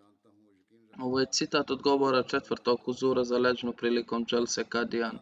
Ovo 0.99 1.21
je 1.21 1.27
citat 1.31 1.71
od 1.71 1.83
govora 1.83 2.23
četvrtog 2.23 2.81
uzura 2.87 3.25
za 3.25 3.39
leđnu 3.39 3.73
prilikom 3.73 4.25
čelse 4.25 4.65
Kadijan. 4.65 5.19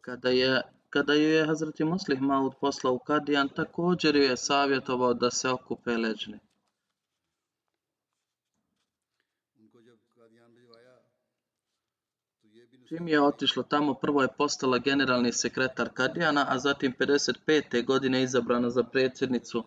Kada 0.00 0.28
je 0.28 0.62
kada 0.90 1.14
ju 1.14 1.28
je 1.28 1.46
Hazreti 1.46 1.84
Muslih 1.84 2.20
Maud 2.20 2.52
poslao 2.60 2.94
u 2.94 2.98
Kadijan, 2.98 3.48
također 3.48 4.16
ju 4.16 4.22
je 4.22 4.36
savjetovao 4.36 5.14
da 5.14 5.30
se 5.30 5.50
okupe 5.50 5.96
leđni. 5.96 6.38
Čim 12.88 13.08
je 13.08 13.20
otišla 13.20 13.62
tamo, 13.62 13.94
prvo 13.94 14.22
je 14.22 14.28
postala 14.38 14.78
generalni 14.78 15.32
sekretar 15.32 15.88
Kadijana, 15.94 16.46
a 16.48 16.58
zatim 16.58 16.94
55. 16.98 17.84
godine 17.84 18.22
izabrana 18.22 18.70
za 18.70 18.82
predsjednicu 18.82 19.64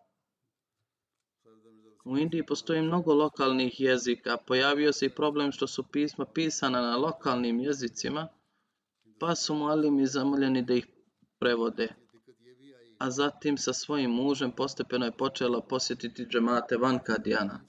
U 2.06 2.18
Indiji 2.18 2.46
postoji 2.46 2.82
mnogo 2.82 3.14
lokalnih 3.14 3.80
jezika. 3.80 4.38
Pojavio 4.38 4.94
se 4.94 5.06
i 5.06 5.16
problem 5.16 5.52
što 5.52 5.68
su 5.68 5.84
pisma 5.84 6.26
pisana 6.26 6.82
na 6.82 6.98
lokalnim 6.98 7.60
jezicima, 7.60 8.28
pa 9.20 9.36
su 9.36 9.56
mualimi 9.56 10.08
zamoljeni 10.08 10.62
da 10.62 10.74
ih 10.74 10.88
prevode. 11.40 11.88
A 13.00 13.12
zatim 13.12 13.58
sa 13.58 13.74
svojim 13.74 14.12
mužem 14.12 14.52
postepeno 14.52 15.06
je 15.06 15.12
počela 15.12 15.62
posjetiti 15.62 16.26
džemate 16.26 16.78
van 16.78 17.00
Kadijana. 17.04 17.60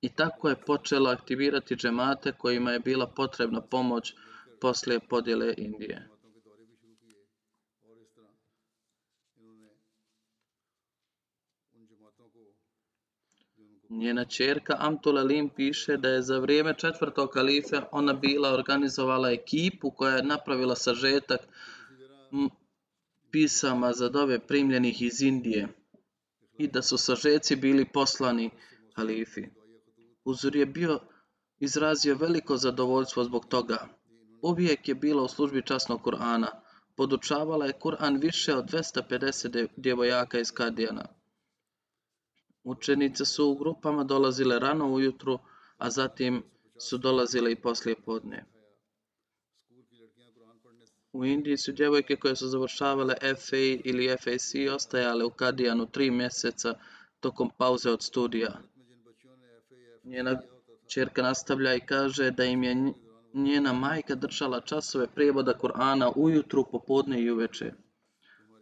I 0.00 0.08
tako 0.14 0.48
je 0.48 0.60
počela 0.66 1.10
aktivirati 1.10 1.76
džemate 1.76 2.32
kojima 2.32 2.70
je 2.72 2.80
bila 2.80 3.06
potrebna 3.06 3.60
pomoć 3.60 4.14
poslije 4.60 5.00
podjele 5.00 5.54
Indije. 5.56 6.08
Njena 13.90 14.24
čerka 14.24 14.76
Amtul 14.78 15.18
Alim 15.18 15.48
piše 15.48 15.96
da 15.96 16.08
je 16.08 16.22
za 16.22 16.38
vrijeme 16.38 16.74
četvrtog 16.78 17.30
kalife 17.30 17.80
ona 17.92 18.12
bila 18.12 18.52
organizovala 18.54 19.30
ekipu 19.30 19.90
koja 19.90 20.16
je 20.16 20.22
napravila 20.22 20.76
sažetak 20.76 21.40
pisama 23.30 23.92
za 23.92 24.08
dove 24.08 24.38
primljenih 24.38 25.02
iz 25.02 25.20
Indije 25.22 25.68
i 26.58 26.68
da 26.68 26.82
su 26.82 26.98
sažeci 26.98 27.56
bili 27.56 27.84
poslani 27.84 28.50
halifi. 28.96 29.42
Uzur 30.24 30.56
je 30.56 30.66
bio 30.66 31.00
izrazio 31.58 32.14
veliko 32.14 32.56
zadovoljstvo 32.56 33.24
zbog 33.24 33.46
toga. 33.46 33.88
Uvijek 34.42 34.88
je 34.88 34.94
bila 34.94 35.22
u 35.22 35.28
službi 35.28 35.62
časnog 35.66 36.00
Kur'ana. 36.02 36.48
Podučavala 36.96 37.66
je 37.66 37.78
Kur'an 37.80 38.20
više 38.20 38.54
od 38.54 38.64
250 38.64 39.48
de- 39.48 39.68
djevojaka 39.76 40.38
iz 40.38 40.50
Kadijana. 40.52 41.19
Učenice 42.64 43.24
su 43.24 43.50
u 43.50 43.54
grupama 43.54 44.04
dolazile 44.04 44.58
rano 44.58 44.92
ujutru, 44.92 45.38
a 45.78 45.90
zatim 45.90 46.42
su 46.78 46.98
dolazile 46.98 47.52
i 47.52 47.56
poslije 47.56 47.96
podne. 48.04 48.44
U 51.12 51.24
Indiji 51.24 51.56
su 51.56 51.72
djevojke 51.72 52.16
koje 52.16 52.36
su 52.36 52.48
završavale 52.48 53.14
FA 53.20 53.56
ili 53.84 54.16
FAC 54.22 54.74
ostajale 54.74 55.24
u 55.24 55.30
Kadijanu 55.30 55.86
tri 55.86 56.10
mjeseca 56.10 56.74
tokom 57.20 57.50
pauze 57.58 57.90
od 57.90 58.02
studija. 58.02 58.60
Njena 60.04 60.40
čerka 60.88 61.22
nastavlja 61.22 61.74
i 61.74 61.80
kaže 61.80 62.30
da 62.30 62.44
im 62.44 62.62
je 62.62 62.92
njena 63.34 63.72
majka 63.72 64.14
držala 64.14 64.60
časove 64.60 65.06
prijevoda 65.14 65.58
Korana 65.58 66.12
ujutru, 66.16 66.64
popodne 66.70 67.22
i 67.22 67.30
uveče. 67.30 67.72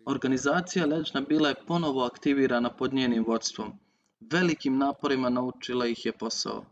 Organizacija 0.06 0.86
Leđna 0.86 1.20
bila 1.20 1.48
je 1.48 1.64
ponovo 1.66 2.04
aktivirana 2.04 2.76
pod 2.76 2.94
njenim 2.94 3.24
vodstvom. 3.26 3.72
Velikim 4.20 4.78
naporima 4.78 5.28
naučila 5.28 5.86
ih 5.86 6.06
je 6.06 6.12
posao. 6.12 6.64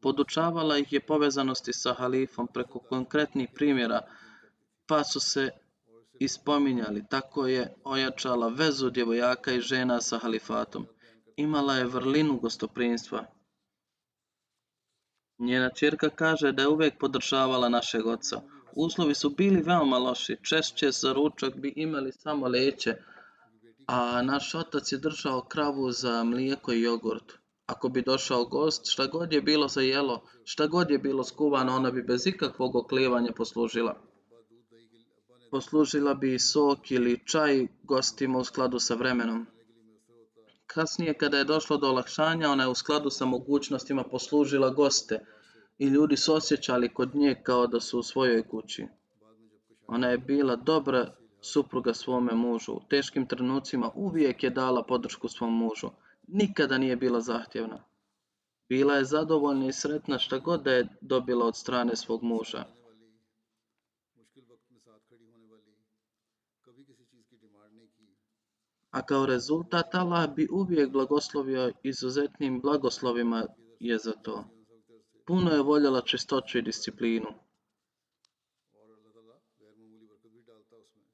Podučavala 0.00 0.78
ih 0.78 0.92
je 0.92 1.00
povezanosti 1.00 1.72
sa 1.72 1.92
halifom 1.94 2.46
preko 2.46 2.78
konkretnih 2.78 3.48
primjera, 3.54 4.00
pa 4.86 5.04
su 5.04 5.20
se 5.20 5.50
ispominjali. 6.20 7.04
Tako 7.10 7.46
je 7.46 7.74
ojačala 7.84 8.48
vezu 8.48 8.90
djevojaka 8.90 9.52
i 9.52 9.60
žena 9.60 10.00
sa 10.00 10.18
halifatom. 10.18 10.86
Imala 11.36 11.76
je 11.76 11.86
vrlinu 11.86 12.38
gostoprinstva. 12.38 13.26
Njena 15.38 15.70
čirka 15.70 16.10
kaže 16.10 16.52
da 16.52 16.62
je 16.62 16.68
uvijek 16.68 16.98
podržavala 16.98 17.68
našeg 17.68 18.06
oca. 18.06 18.40
Uslovi 18.76 19.14
su 19.14 19.30
bili 19.30 19.62
veoma 19.62 19.98
loši. 19.98 20.36
Češće 20.42 20.90
za 20.90 21.12
ručak 21.12 21.56
bi 21.56 21.72
imali 21.76 22.12
samo 22.12 22.48
leće, 22.48 22.96
a 23.86 24.22
naš 24.22 24.54
otac 24.54 24.92
je 24.92 24.98
držao 24.98 25.40
kravu 25.40 25.92
za 25.92 26.24
mlijeko 26.24 26.72
i 26.72 26.82
jogurt. 26.82 27.32
Ako 27.66 27.88
bi 27.88 28.02
došao 28.02 28.44
gost, 28.44 28.90
šta 28.90 29.06
god 29.06 29.32
je 29.32 29.42
bilo 29.42 29.68
za 29.68 29.80
jelo, 29.80 30.22
šta 30.44 30.66
god 30.66 30.90
je 30.90 30.98
bilo 30.98 31.24
skuvano, 31.24 31.76
ona 31.76 31.90
bi 31.90 32.02
bez 32.02 32.26
ikakvog 32.26 32.76
oklijevanja 32.76 33.32
poslužila. 33.36 33.96
Poslužila 35.50 36.14
bi 36.14 36.38
sok 36.38 36.90
ili 36.90 37.20
čaj 37.26 37.66
gostima 37.82 38.38
u 38.38 38.44
skladu 38.44 38.78
sa 38.78 38.94
vremenom. 38.94 39.46
Kasnije, 40.66 41.14
kada 41.14 41.38
je 41.38 41.44
došlo 41.44 41.76
do 41.76 41.88
olakšanja, 41.88 42.50
ona 42.50 42.62
je 42.62 42.68
u 42.68 42.74
skladu 42.74 43.10
sa 43.10 43.24
mogućnostima 43.24 44.04
poslužila 44.04 44.70
goste 44.70 45.26
i 45.78 45.86
ljudi 45.86 46.16
su 46.16 46.34
osjećali 46.34 46.94
kod 46.94 47.14
nje 47.14 47.40
kao 47.42 47.66
da 47.66 47.80
su 47.80 47.98
u 47.98 48.02
svojoj 48.02 48.48
kući. 48.48 48.86
Ona 49.86 50.08
je 50.08 50.18
bila 50.18 50.56
dobra 50.56 51.14
supruga 51.42 51.94
svome 51.94 52.34
mužu. 52.34 52.72
U 52.72 52.82
teškim 52.88 53.26
trenucima 53.26 53.90
uvijek 53.94 54.42
je 54.42 54.50
dala 54.50 54.82
podršku 54.82 55.28
svom 55.28 55.56
mužu. 55.56 55.90
Nikada 56.28 56.78
nije 56.78 56.96
bila 56.96 57.20
zahtjevna. 57.20 57.84
Bila 58.68 58.94
je 58.94 59.04
zadovoljna 59.04 59.66
i 59.66 59.72
sretna 59.72 60.18
šta 60.18 60.38
god 60.38 60.62
da 60.62 60.72
je 60.72 60.88
dobila 61.00 61.46
od 61.46 61.56
strane 61.56 61.96
svog 61.96 62.22
muža. 62.22 62.64
A 68.90 69.02
kao 69.02 69.26
rezultat 69.26 69.94
Allah 69.94 70.34
bi 70.34 70.48
uvijek 70.50 70.90
blagoslovio 70.90 71.72
izuzetnim 71.82 72.60
blagoslovima 72.60 73.46
je 73.80 73.98
za 73.98 74.12
to. 74.12 74.44
Puno 75.26 75.50
je 75.50 75.62
voljela 75.62 76.00
čistoću 76.00 76.58
i 76.58 76.62
disciplinu. 76.62 77.28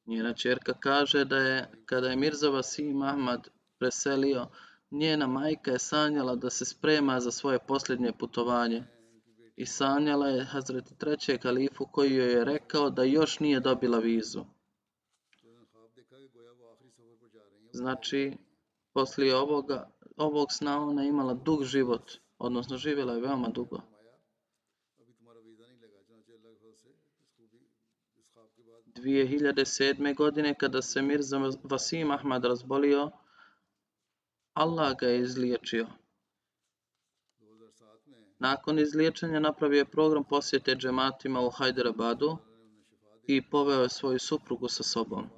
Njena 0.09 0.33
čerka 0.33 0.73
kaže 0.75 1.25
da 1.25 1.39
je, 1.39 1.71
kada 1.87 2.09
je 2.09 2.17
Mirzova 2.17 2.63
sin 2.63 3.03
Ahmad 3.03 3.49
preselio, 3.79 4.47
njena 4.91 5.27
majka 5.27 5.71
je 5.71 5.79
sanjala 5.79 6.35
da 6.37 6.51
se 6.51 6.65
sprema 6.65 7.21
za 7.21 7.31
svoje 7.31 7.59
posljednje 7.59 8.13
putovanje. 8.19 8.85
I 9.57 9.67
sanjala 9.67 10.29
je 10.29 10.45
Hazreti 10.45 10.95
trećeg 10.99 11.41
kalifu 11.41 11.87
koji 11.93 12.15
joj 12.15 12.33
je 12.33 12.45
rekao 12.45 12.91
da 12.91 13.03
još 13.03 13.41
nije 13.41 13.61
dobila 13.61 13.99
vizu. 13.99 14.45
Znači, 17.73 18.37
poslije 18.93 19.37
ovoga, 19.37 19.91
ovog 20.17 20.53
sna 20.53 20.83
ona 20.83 21.03
je 21.03 21.09
imala 21.09 21.35
dug 21.35 21.65
život, 21.65 22.13
odnosno 22.39 22.77
živjela 22.77 23.13
je 23.13 23.21
veoma 23.21 23.49
dugo. 23.49 23.81
2007. 28.99 30.15
godine 30.15 30.55
kada 30.55 30.83
se 30.83 31.03
Mirza 31.03 31.39
Vasim 31.63 32.11
Ahmad 32.11 32.45
razbolio, 32.45 33.11
Allah 34.55 34.97
ga 34.99 35.07
je 35.07 35.21
izliječio. 35.21 35.87
Nakon 38.39 38.79
izliječenja 38.79 39.41
napravio 39.41 39.79
je 39.79 39.85
program 39.85 40.25
posjete 40.25 40.75
džematima 40.75 41.41
u 41.41 41.51
Hyderabadu 41.51 42.37
i 43.27 43.51
poveo 43.51 43.83
je 43.83 43.89
svoju 43.89 44.19
suprugu 44.19 44.69
sa 44.69 44.83
sobom. 44.83 45.38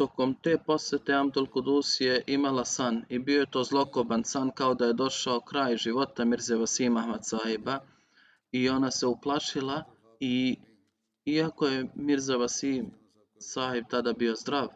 Tokom 0.00 0.34
te 0.42 0.58
posjete 0.66 1.12
Amdul 1.12 1.46
Kudus 1.46 2.00
je 2.00 2.22
imala 2.26 2.64
san 2.64 3.04
i 3.08 3.18
bio 3.18 3.40
je 3.40 3.50
to 3.50 3.64
zlokoban 3.64 4.24
san 4.24 4.50
kao 4.50 4.74
da 4.74 4.86
je 4.86 4.92
došao 4.92 5.40
kraj 5.40 5.76
života 5.76 6.24
Mirze 6.24 6.56
Vasim 6.56 6.96
Ahmad 6.96 7.26
sahiba 7.26 7.78
i 8.52 8.68
ona 8.68 8.90
se 8.90 9.06
uplašila 9.06 9.84
i 10.20 10.58
iako 11.24 11.66
je 11.66 11.90
Mirza 11.94 12.36
Vasim 12.36 12.90
sahib 13.38 13.84
tada 13.90 14.12
bio 14.12 14.34
zdrav, 14.36 14.68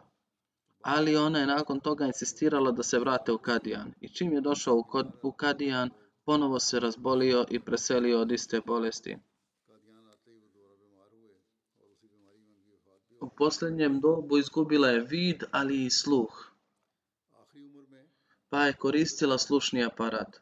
ali 0.81 1.17
ona 1.17 1.39
je 1.39 1.47
nakon 1.47 1.81
toga 1.81 2.07
insistirala 2.07 2.73
da 2.73 2.83
se 2.83 2.99
vrate 2.99 3.33
u 3.33 3.39
Kadijan. 3.39 3.95
I 4.01 4.09
čim 4.09 4.33
je 4.33 4.41
došao 4.41 4.85
u 5.23 5.33
Kadijan, 5.33 5.91
ponovo 6.25 6.61
se 6.61 6.81
razbolio 6.81 7.45
i 7.51 7.61
preselio 7.61 8.21
od 8.21 8.33
iste 8.33 8.61
bolesti. 8.67 9.17
Posljednjem 13.37 14.01
dobu 14.01 14.38
izgubila 14.38 14.88
je 14.88 15.01
vid, 15.01 15.44
ali 15.51 15.85
i 15.85 15.90
sluh. 15.90 16.51
Pa 18.49 18.66
je 18.66 18.77
koristila 18.77 19.38
slušni 19.38 19.85
aparat. 19.85 20.40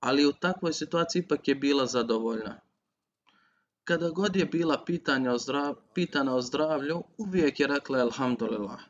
Ali 0.00 0.26
u 0.26 0.32
takvoj 0.32 0.72
situaciji 0.72 1.20
ipak 1.20 1.48
je 1.48 1.54
bila 1.54 1.86
zadovoljna. 1.86 2.60
Kada 3.84 4.10
god 4.10 4.36
je 4.36 4.44
bila 4.44 4.84
pitanja 4.84 5.32
o 5.32 5.38
zdrav, 5.38 5.74
pitana 5.94 6.34
o 6.34 6.40
zdravlju, 6.40 7.02
uvijek 7.18 7.60
je 7.60 7.66
rekla 7.66 7.98
Alhamdulillah. 7.98 8.80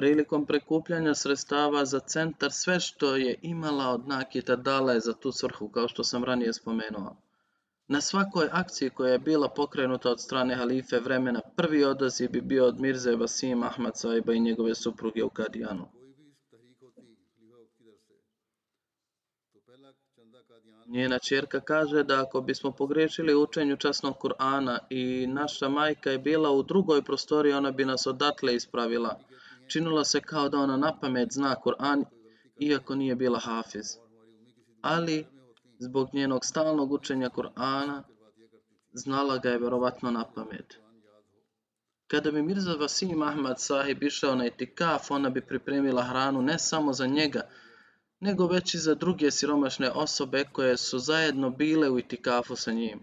Prilikom 0.00 0.46
prekupljanja 0.46 1.14
sredstava 1.14 1.84
za 1.84 1.98
centar 2.00 2.52
sve 2.52 2.80
što 2.80 3.16
je 3.16 3.34
imala 3.42 3.88
od 3.88 4.08
nakita 4.08 4.56
dala 4.56 4.92
je 4.92 5.00
za 5.00 5.12
tu 5.12 5.32
svrhu, 5.32 5.68
kao 5.68 5.88
što 5.88 6.04
sam 6.04 6.24
ranije 6.24 6.52
spomenuo. 6.52 7.16
Na 7.88 8.00
svakoj 8.00 8.48
akciji 8.52 8.90
koja 8.90 9.12
je 9.12 9.18
bila 9.18 9.48
pokrenuta 9.48 10.10
od 10.10 10.20
strane 10.20 10.54
halife 10.54 11.00
vremena, 11.00 11.40
prvi 11.56 11.84
odaziv 11.84 12.30
bi 12.30 12.40
bio 12.40 12.66
od 12.66 12.80
Mirze 12.80 13.16
Vasim 13.16 13.62
Ahmad 13.62 13.98
Saiba 13.98 14.32
i 14.32 14.40
njegove 14.40 14.74
supruge 14.74 15.24
u 15.24 15.30
Kadijanu. 15.30 15.88
Njena 20.86 21.18
čerka 21.18 21.60
kaže 21.60 22.04
da 22.04 22.22
ako 22.22 22.40
bismo 22.40 22.72
pogrešili 22.72 23.34
učenju 23.34 23.76
časnog 23.76 24.14
Kur'ana 24.22 24.78
i 24.90 25.26
naša 25.26 25.68
majka 25.68 26.10
je 26.10 26.18
bila 26.18 26.50
u 26.50 26.62
drugoj 26.62 27.02
prostoriji, 27.02 27.52
ona 27.52 27.70
bi 27.70 27.84
nas 27.84 28.06
odatle 28.06 28.54
ispravila. 28.54 29.20
Činilo 29.70 30.04
se 30.04 30.20
kao 30.20 30.48
da 30.48 30.58
ona 30.58 30.76
na 30.76 30.98
pamet 31.00 31.32
zna 31.32 31.54
Kur'an, 31.64 32.04
iako 32.60 32.94
nije 32.94 33.16
bila 33.16 33.38
hafiz. 33.38 33.86
Ali, 34.82 35.26
zbog 35.78 36.08
njenog 36.12 36.44
stalnog 36.44 36.92
učenja 36.92 37.30
Kur'ana, 37.30 38.02
znala 38.92 39.38
ga 39.38 39.48
je 39.48 39.58
verovatno 39.58 40.10
na 40.10 40.24
pamet. 40.34 40.78
Kada 42.06 42.30
bi 42.30 42.42
Mirza 42.42 42.74
Vasim 42.74 43.22
Ahmad 43.22 43.60
sahib 43.60 44.02
išao 44.02 44.34
na 44.34 44.46
itikaf, 44.46 45.10
ona 45.10 45.30
bi 45.30 45.40
pripremila 45.40 46.02
hranu 46.02 46.42
ne 46.42 46.58
samo 46.58 46.92
za 46.92 47.06
njega, 47.06 47.40
nego 48.20 48.46
već 48.46 48.74
i 48.74 48.78
za 48.78 48.94
druge 48.94 49.30
siromašne 49.30 49.90
osobe 49.90 50.44
koje 50.52 50.76
su 50.76 50.98
zajedno 50.98 51.50
bile 51.50 51.90
u 51.90 51.98
itikafu 51.98 52.56
sa 52.56 52.72
njim. 52.72 53.00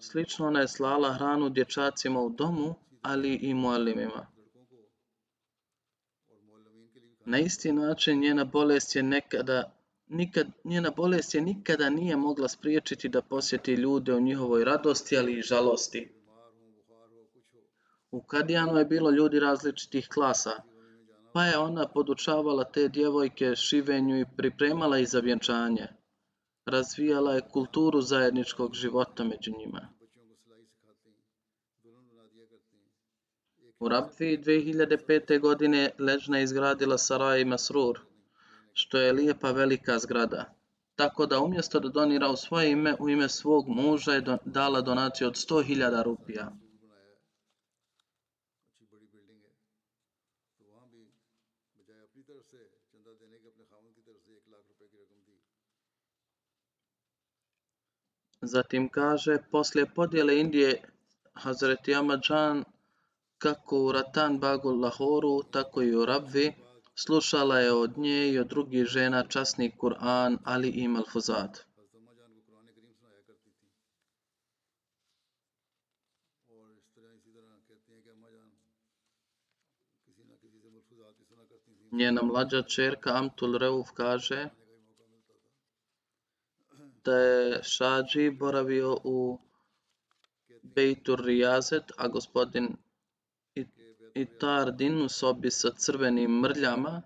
Slično 0.00 0.46
ona 0.46 0.60
je 0.60 0.68
slala 0.68 1.12
hranu 1.14 1.48
dječacima 1.48 2.20
u 2.20 2.30
domu, 2.30 2.74
ali 3.02 3.34
i 3.34 3.54
mualimima. 3.54 4.26
Na 7.24 7.38
isti 7.38 7.72
način 7.72 8.20
njena 8.20 8.44
bolest 8.44 8.96
je 8.96 9.02
nekada 9.02 9.80
Nikad, 10.10 10.46
njena 10.64 10.90
bolest 10.90 11.34
je 11.34 11.40
nikada 11.40 11.90
nije 11.90 12.16
mogla 12.16 12.48
spriječiti 12.48 13.08
da 13.08 13.22
posjeti 13.22 13.72
ljude 13.74 14.14
u 14.14 14.20
njihovoj 14.20 14.64
radosti, 14.64 15.18
ali 15.18 15.38
i 15.38 15.42
žalosti. 15.42 16.08
U 18.10 18.22
Kadijanu 18.22 18.78
je 18.78 18.84
bilo 18.84 19.10
ljudi 19.10 19.40
različitih 19.40 20.08
klasa, 20.08 20.50
pa 21.32 21.44
je 21.44 21.58
ona 21.58 21.88
podučavala 21.88 22.64
te 22.64 22.88
djevojke 22.88 23.56
šivenju 23.56 24.20
i 24.20 24.26
pripremala 24.36 24.98
ih 24.98 25.08
za 25.08 25.20
vjenčanje. 25.20 25.86
Razvijala 26.66 27.34
je 27.34 27.48
kulturu 27.52 28.00
zajedničkog 28.00 28.74
života 28.74 29.24
među 29.24 29.52
njima. 29.58 29.88
U 33.80 33.88
Rabvi 33.88 34.38
2005. 34.38 35.40
godine 35.40 35.90
Ležna 35.98 36.38
je 36.38 36.44
izgradila 36.44 36.98
Saraj 36.98 37.44
Masrur, 37.44 38.00
što 38.72 38.98
je 38.98 39.12
lijepa 39.12 39.50
velika 39.50 39.98
zgrada. 39.98 40.54
Tako 40.94 41.26
da 41.26 41.38
umjesto 41.40 41.80
da 41.80 41.88
donira 41.88 42.28
u 42.28 42.36
svoje 42.36 42.70
ime, 42.70 42.96
u 42.98 43.08
ime 43.08 43.28
svog 43.28 43.68
muža 43.68 44.12
je 44.12 44.38
dala 44.44 44.80
donaciju 44.80 45.28
od 45.28 45.34
100.000 45.34 46.02
rupija. 46.02 46.52
Zatim 58.42 58.88
kaže, 58.88 59.38
poslije 59.50 59.86
podjele 59.94 60.40
Indije, 60.40 60.82
Hazreti 61.32 61.94
Ahmadžan, 61.94 62.64
kako 63.40 63.78
u 63.84 63.92
Ratan 63.92 64.38
Bagu 64.38 64.70
Lahoru, 64.70 65.42
tako 65.50 65.82
i 65.82 65.94
u 65.96 66.04
Rabvi, 66.04 66.52
slušala 66.94 67.58
je 67.58 67.72
od 67.72 67.98
nje 67.98 68.32
i 68.32 68.38
od 68.38 68.46
drugih 68.46 68.84
žena 68.84 69.24
časni 69.28 69.72
Kur'an, 69.78 70.38
ali 70.44 70.68
i 70.68 70.88
Malfuzat. 70.88 71.64
Njena 81.92 82.22
mlađa 82.22 82.62
čerka 82.62 83.10
Amtul 83.14 83.58
Reuf 83.58 83.88
kaže 83.94 84.48
da 87.04 87.16
je 87.18 87.62
Šađi 87.62 88.30
boravio 88.30 88.96
u 89.04 89.38
Bejtur 90.62 91.24
Rijazet, 91.24 91.92
a 91.96 92.08
gospodin 92.08 92.76
Itardin 94.14 95.02
u 95.02 95.08
sobi 95.08 95.50
sa 95.50 95.70
crvenim 95.76 96.40
mrljama 96.40 97.02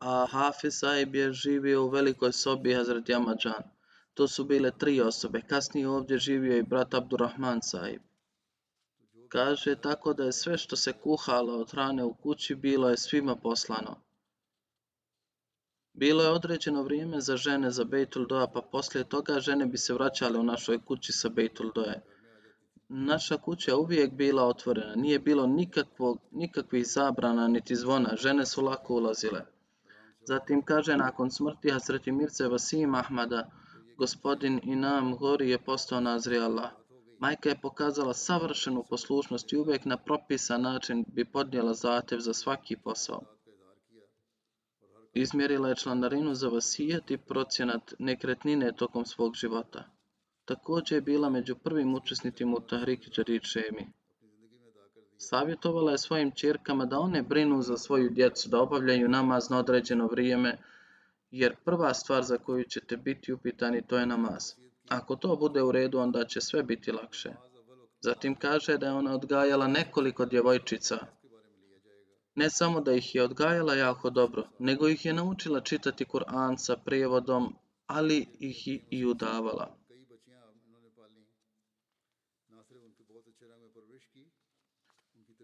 a 0.00 0.26
Hafiz 0.26 0.78
Saib 0.78 1.14
je 1.14 1.32
živio 1.32 1.84
u 1.84 1.88
velikoj 1.88 2.32
sobi 2.32 2.74
Hazreti 2.74 3.14
Ahmadžan. 3.14 3.62
To 4.14 4.28
su 4.28 4.44
bile 4.44 4.70
tri 4.78 5.00
osobe. 5.00 5.42
Kasnije 5.42 5.88
ovdje 5.88 6.18
živio 6.18 6.56
i 6.56 6.62
brat 6.62 6.94
Abdurrahman 6.94 7.62
Saib. 7.62 8.02
Kaže 9.28 9.76
tako 9.76 10.12
da 10.12 10.24
je 10.24 10.32
sve 10.32 10.58
što 10.58 10.76
se 10.76 10.92
kuhalo 10.92 11.60
od 11.60 11.70
hrane 11.70 12.04
u 12.04 12.14
kući 12.14 12.54
bilo 12.54 12.90
je 12.90 12.96
svima 12.96 13.36
poslano. 13.36 13.96
Bilo 15.98 16.22
je 16.22 16.30
određeno 16.30 16.82
vrijeme 16.82 17.20
za 17.20 17.36
žene 17.36 17.70
za 17.70 17.84
Bejtul 17.84 18.26
Doa, 18.26 18.46
pa 18.46 18.60
poslije 18.62 19.04
toga 19.04 19.40
žene 19.40 19.66
bi 19.66 19.78
se 19.78 19.94
vraćale 19.94 20.38
u 20.38 20.42
našoj 20.42 20.78
kući 20.84 21.12
sa 21.12 21.28
Bejtul 21.28 21.72
Doe. 21.74 21.94
Naša 22.88 23.36
kuća 23.36 23.70
je 23.70 23.76
uvijek 23.76 24.12
bila 24.12 24.44
otvorena, 24.44 24.94
nije 24.94 25.18
bilo 25.18 25.46
nikakvog, 25.46 26.18
nikakvih 26.30 26.86
zabrana 26.86 27.48
niti 27.48 27.76
zvona, 27.76 28.16
žene 28.16 28.46
su 28.46 28.64
lako 28.64 28.94
ulazile. 28.94 29.40
Zatim 30.20 30.62
kaže, 30.62 30.96
nakon 30.96 31.30
smrti 31.30 31.70
Hasreti 31.70 32.12
Mirce 32.12 32.48
Vasim 32.48 32.94
Ahmada, 32.94 33.50
gospodin 33.96 34.60
Inam 34.62 35.16
Gori 35.16 35.50
je 35.50 35.58
postao 35.58 36.00
Nazri 36.00 36.38
Allah. 36.38 36.70
Majka 37.18 37.48
je 37.48 37.60
pokazala 37.62 38.14
savršenu 38.14 38.84
poslušnost 38.90 39.52
i 39.52 39.56
uvijek 39.56 39.84
na 39.84 39.96
propisan 39.96 40.62
način 40.62 41.04
bi 41.08 41.24
podnijela 41.24 41.74
zatev 41.74 42.18
za 42.18 42.34
svaki 42.34 42.76
posao. 42.76 43.37
Izmjerila 45.20 45.68
je 45.68 45.76
članarinu 45.76 46.34
za 46.34 46.48
vasijet 46.48 47.10
i 47.10 47.16
procjenat 47.16 47.94
nekretnine 47.98 48.72
tokom 48.72 49.04
svog 49.04 49.34
života. 49.34 49.84
Također 50.44 50.96
je 50.96 51.00
bila 51.02 51.30
među 51.30 51.56
prvim 51.56 51.94
učesnicima 51.94 52.56
u 52.56 52.60
Tahriki 52.60 53.10
Džarid 53.10 53.42
Šemi. 53.42 53.86
Savjetovala 55.16 55.92
je 55.92 55.98
svojim 55.98 56.30
čerkama 56.30 56.86
da 56.86 56.98
one 56.98 57.22
brinu 57.22 57.62
za 57.62 57.76
svoju 57.76 58.10
djecu, 58.10 58.48
da 58.48 58.60
obavljaju 58.60 59.08
namaz 59.08 59.50
na 59.50 59.58
određeno 59.58 60.06
vrijeme 60.06 60.58
jer 61.30 61.56
prva 61.64 61.94
stvar 61.94 62.22
za 62.22 62.38
koju 62.38 62.64
ćete 62.64 62.96
biti 62.96 63.32
upitani 63.32 63.82
to 63.86 63.98
je 63.98 64.06
namaz. 64.06 64.52
Ako 64.88 65.16
to 65.16 65.36
bude 65.36 65.62
u 65.62 65.72
redu, 65.72 65.98
onda 65.98 66.24
će 66.24 66.40
sve 66.40 66.62
biti 66.62 66.92
lakše. 66.92 67.32
Zatim 68.00 68.34
kaže 68.34 68.78
da 68.78 68.86
je 68.86 68.92
ona 68.92 69.14
odgajala 69.14 69.66
nekoliko 69.66 70.24
djevojčica. 70.24 70.98
Ne 72.38 72.50
samo 72.50 72.80
da 72.80 72.92
ih 72.92 73.14
je 73.14 73.22
odgajala 73.22 73.74
jako 73.74 74.10
dobro, 74.10 74.42
nego 74.58 74.88
ih 74.88 75.04
je 75.06 75.12
naučila 75.12 75.60
čitati 75.60 76.04
Kur'an 76.04 76.56
sa 76.58 76.76
prijevodom, 76.76 77.54
ali 77.86 78.26
ih 78.40 78.68
i 78.90 79.06
udavala. 79.06 79.76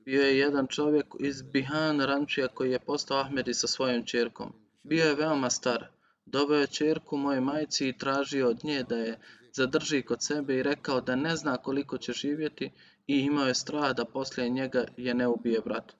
Bio 0.05 0.23
je 0.23 0.39
jedan 0.39 0.67
čovjek 0.67 1.07
iz 1.21 1.43
Bihan 1.43 2.01
Rančija 2.01 2.49
koji 2.49 2.71
je 2.71 2.79
postao 2.79 3.19
Ahmedi 3.19 3.55
sa 3.55 3.67
svojom 3.67 4.07
čerkom. 4.07 4.53
Bio 4.83 5.05
je 5.05 5.15
veoma 5.15 5.51
star. 5.51 5.87
Doveo 6.27 6.61
je 6.61 6.67
čerku 6.67 7.17
moje 7.17 7.41
majci 7.41 7.89
i 7.89 7.99
tražio 7.99 8.49
od 8.49 8.65
nje 8.65 8.83
da 8.83 8.97
je 8.97 9.19
zadrži 9.53 10.03
kod 10.03 10.23
sebe 10.23 10.57
i 10.57 10.63
rekao 10.63 11.01
da 11.01 11.17
ne 11.17 11.37
zna 11.37 11.57
koliko 11.57 11.99
će 11.99 12.13
živjeti 12.13 12.71
i 13.07 13.19
imao 13.19 13.47
je 13.47 13.55
straha 13.55 13.93
da 13.93 14.05
poslije 14.05 14.49
njega 14.49 14.85
je 14.97 15.15
ne 15.15 15.29
ubije 15.29 15.61
brat. 15.61 15.95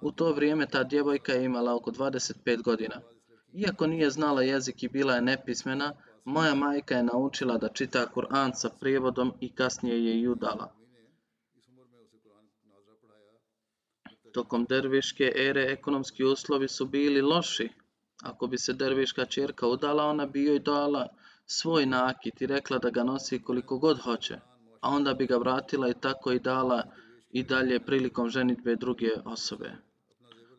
U 0.00 0.12
to 0.12 0.32
vrijeme 0.32 0.66
ta 0.66 0.84
djevojka 0.84 1.32
je 1.32 1.44
imala 1.44 1.74
oko 1.74 1.90
25 1.90 2.62
godina. 2.62 3.00
Iako 3.52 3.86
nije 3.86 4.10
znala 4.10 4.42
jezik 4.42 4.82
i 4.82 4.88
bila 4.88 5.14
je 5.14 5.22
nepismena, 5.22 5.92
moja 6.24 6.54
majka 6.54 6.94
je 6.94 7.02
naučila 7.02 7.58
da 7.58 7.68
čita 7.68 8.06
Kur'an 8.14 8.52
sa 8.54 8.70
prijevodom 8.80 9.32
i 9.40 9.54
kasnije 9.54 10.04
je 10.04 10.20
i 10.20 10.28
udala. 10.28 10.74
Tokom 14.32 14.64
derviške 14.64 15.32
ere 15.36 15.62
ekonomski 15.62 16.24
uslovi 16.24 16.68
su 16.68 16.86
bili 16.86 17.20
loši. 17.20 17.68
Ako 18.22 18.46
bi 18.46 18.58
se 18.58 18.72
derviška 18.72 19.24
čerka 19.24 19.66
udala, 19.66 20.04
ona 20.04 20.26
bi 20.26 20.44
joj 20.44 20.58
dala 20.58 21.08
svoj 21.46 21.86
nakit 21.86 22.40
i 22.40 22.46
rekla 22.46 22.78
da 22.78 22.90
ga 22.90 23.04
nosi 23.04 23.42
koliko 23.42 23.78
god 23.78 23.98
hoće, 23.98 24.40
a 24.80 24.90
onda 24.90 25.14
bi 25.14 25.26
ga 25.26 25.36
vratila 25.36 25.88
i 25.88 25.94
tako 26.00 26.32
i 26.32 26.38
dala 26.38 26.82
i 27.30 27.42
dalje 27.42 27.80
prilikom 27.80 28.28
ženitbe 28.28 28.76
druge 28.76 29.10
osobe. 29.24 29.87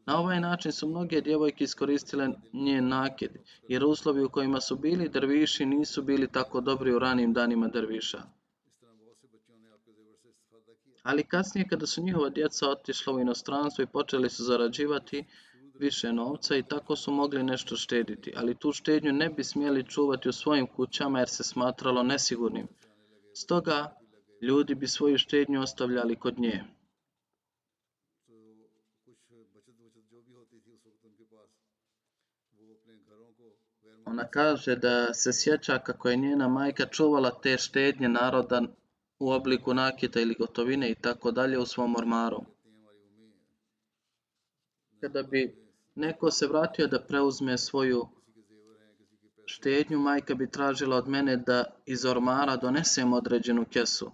Na 0.06 0.20
ovaj 0.20 0.40
način 0.40 0.72
su 0.72 0.90
mnoge 0.90 1.22
djevojke 1.22 1.64
iskoristile 1.64 2.30
njen 2.54 2.88
nakid, 2.88 3.32
jer 3.68 3.86
uslovi 3.86 4.24
u 4.24 4.30
kojima 4.30 4.62
su 4.62 4.76
bili 4.76 5.10
drviši 5.10 5.66
nisu 5.66 6.02
bili 6.04 6.32
tako 6.32 6.62
dobri 6.62 6.94
u 6.94 7.00
ranim 7.00 7.34
danima 7.34 7.68
drviša. 7.68 8.24
Ali 11.04 11.24
kasnije 11.24 11.68
kada 11.68 11.88
su 11.88 12.02
njihova 12.02 12.30
djeca 12.30 12.70
otišla 12.70 13.14
u 13.14 13.20
inostranstvo 13.20 13.84
i 13.84 13.88
počeli 13.88 14.30
su 14.30 14.44
zarađivati 14.44 15.26
više 15.80 16.14
novca 16.14 16.56
i 16.56 16.64
tako 16.64 16.96
su 16.96 17.12
mogli 17.12 17.44
nešto 17.44 17.76
štediti, 17.76 18.34
ali 18.36 18.56
tu 18.56 18.72
štednju 18.72 19.14
ne 19.14 19.30
bi 19.30 19.44
smjeli 19.44 19.84
čuvati 19.84 20.30
u 20.30 20.34
svojim 20.34 20.68
kućama 20.68 21.20
jer 21.20 21.30
se 21.30 21.44
smatralo 21.44 22.04
nesigurnim. 22.04 22.68
Stoga 23.34 23.96
ljudi 24.42 24.76
bi 24.76 24.88
svoju 24.88 25.18
štednju 25.18 25.62
ostavljali 25.62 26.16
kod 26.16 26.40
nje. 26.40 26.64
Ona 34.10 34.28
kaže 34.28 34.76
da 34.76 35.14
se 35.14 35.34
sjeća 35.34 35.78
kako 35.80 36.10
je 36.10 36.18
njena 36.18 36.48
majka 36.48 36.86
čuvala 36.86 37.32
te 37.42 37.58
štednje 37.58 38.10
naroda 38.10 38.62
u 39.20 39.32
obliku 39.32 39.74
nakita 39.74 40.22
ili 40.22 40.36
gotovine 40.40 40.92
i 40.92 40.96
tako 40.96 41.32
dalje 41.32 41.58
u 41.60 41.66
svom 41.66 41.96
ormaru. 41.96 42.42
Kada 45.02 45.24
bi 45.24 45.56
neko 45.96 46.32
se 46.32 46.48
vratio 46.48 46.88
da 46.88 47.02
preuzme 47.02 47.58
svoju 47.58 48.08
štednju, 49.46 50.00
majka 50.00 50.36
bi 50.36 50.52
tražila 50.52 50.96
od 50.96 51.08
mene 51.08 51.38
da 51.38 51.64
iz 51.86 52.06
ormara 52.06 52.56
donesem 52.56 53.14
određenu 53.14 53.66
kesu. 53.66 54.12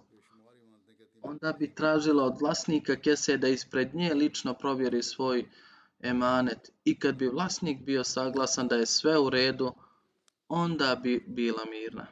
Onda 1.22 1.52
bi 1.52 1.74
tražila 1.74 2.24
od 2.24 2.40
vlasnika 2.40 2.96
kese 2.96 3.36
da 3.36 3.48
ispred 3.48 3.94
nje 3.94 4.14
lično 4.14 4.54
provjeri 4.54 5.02
svoj 5.02 5.44
emanet 6.00 6.72
i 6.84 6.98
kad 6.98 7.16
bi 7.16 7.28
vlasnik 7.28 7.84
bio 7.84 8.04
saglasan 8.04 8.68
da 8.68 8.76
je 8.76 8.86
sve 8.86 9.18
u 9.18 9.30
redu, 9.30 9.72
onda 10.48 11.00
bi 11.02 11.24
bila 11.26 11.64
mirna. 11.70 12.06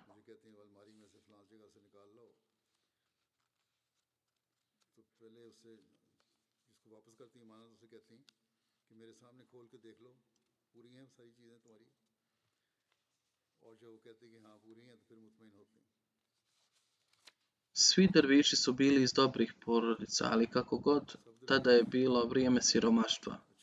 Svi 17.73 18.09
drviši 18.13 18.57
su 18.57 18.73
bili 18.73 19.03
iz 19.03 19.13
dobrih 19.13 19.55
porodica, 19.65 20.29
ali 20.33 20.47
kako 20.47 20.79
god, 20.79 21.17
tada 21.47 21.71
je 21.71 21.83
bilo 21.83 22.27
vrijeme 22.27 22.63
siromaštva. 22.63 23.54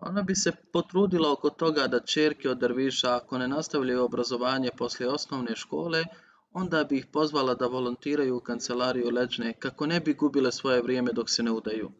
Ona 0.00 0.22
bi 0.22 0.34
se 0.34 0.52
potrudila 0.72 1.32
oko 1.32 1.50
toga 1.50 1.86
da 1.86 2.00
čerke 2.00 2.50
od 2.50 2.58
derviša, 2.58 3.14
ako 3.16 3.38
ne 3.38 3.48
nastavljaju 3.48 4.04
obrazovanje 4.04 4.70
poslije 4.78 5.10
osnovne 5.10 5.56
škole, 5.56 6.04
onda 6.52 6.84
bi 6.84 6.98
ih 6.98 7.06
pozvala 7.06 7.54
da 7.54 7.66
volontiraju 7.66 8.36
u 8.36 8.40
kancelariju 8.40 9.10
leđne 9.10 9.52
kako 9.58 9.86
ne 9.86 10.00
bi 10.00 10.14
gubile 10.14 10.52
svoje 10.52 10.82
vrijeme 10.82 11.12
dok 11.12 11.30
se 11.30 11.42
ne 11.42 11.50
udaju. 11.50 11.90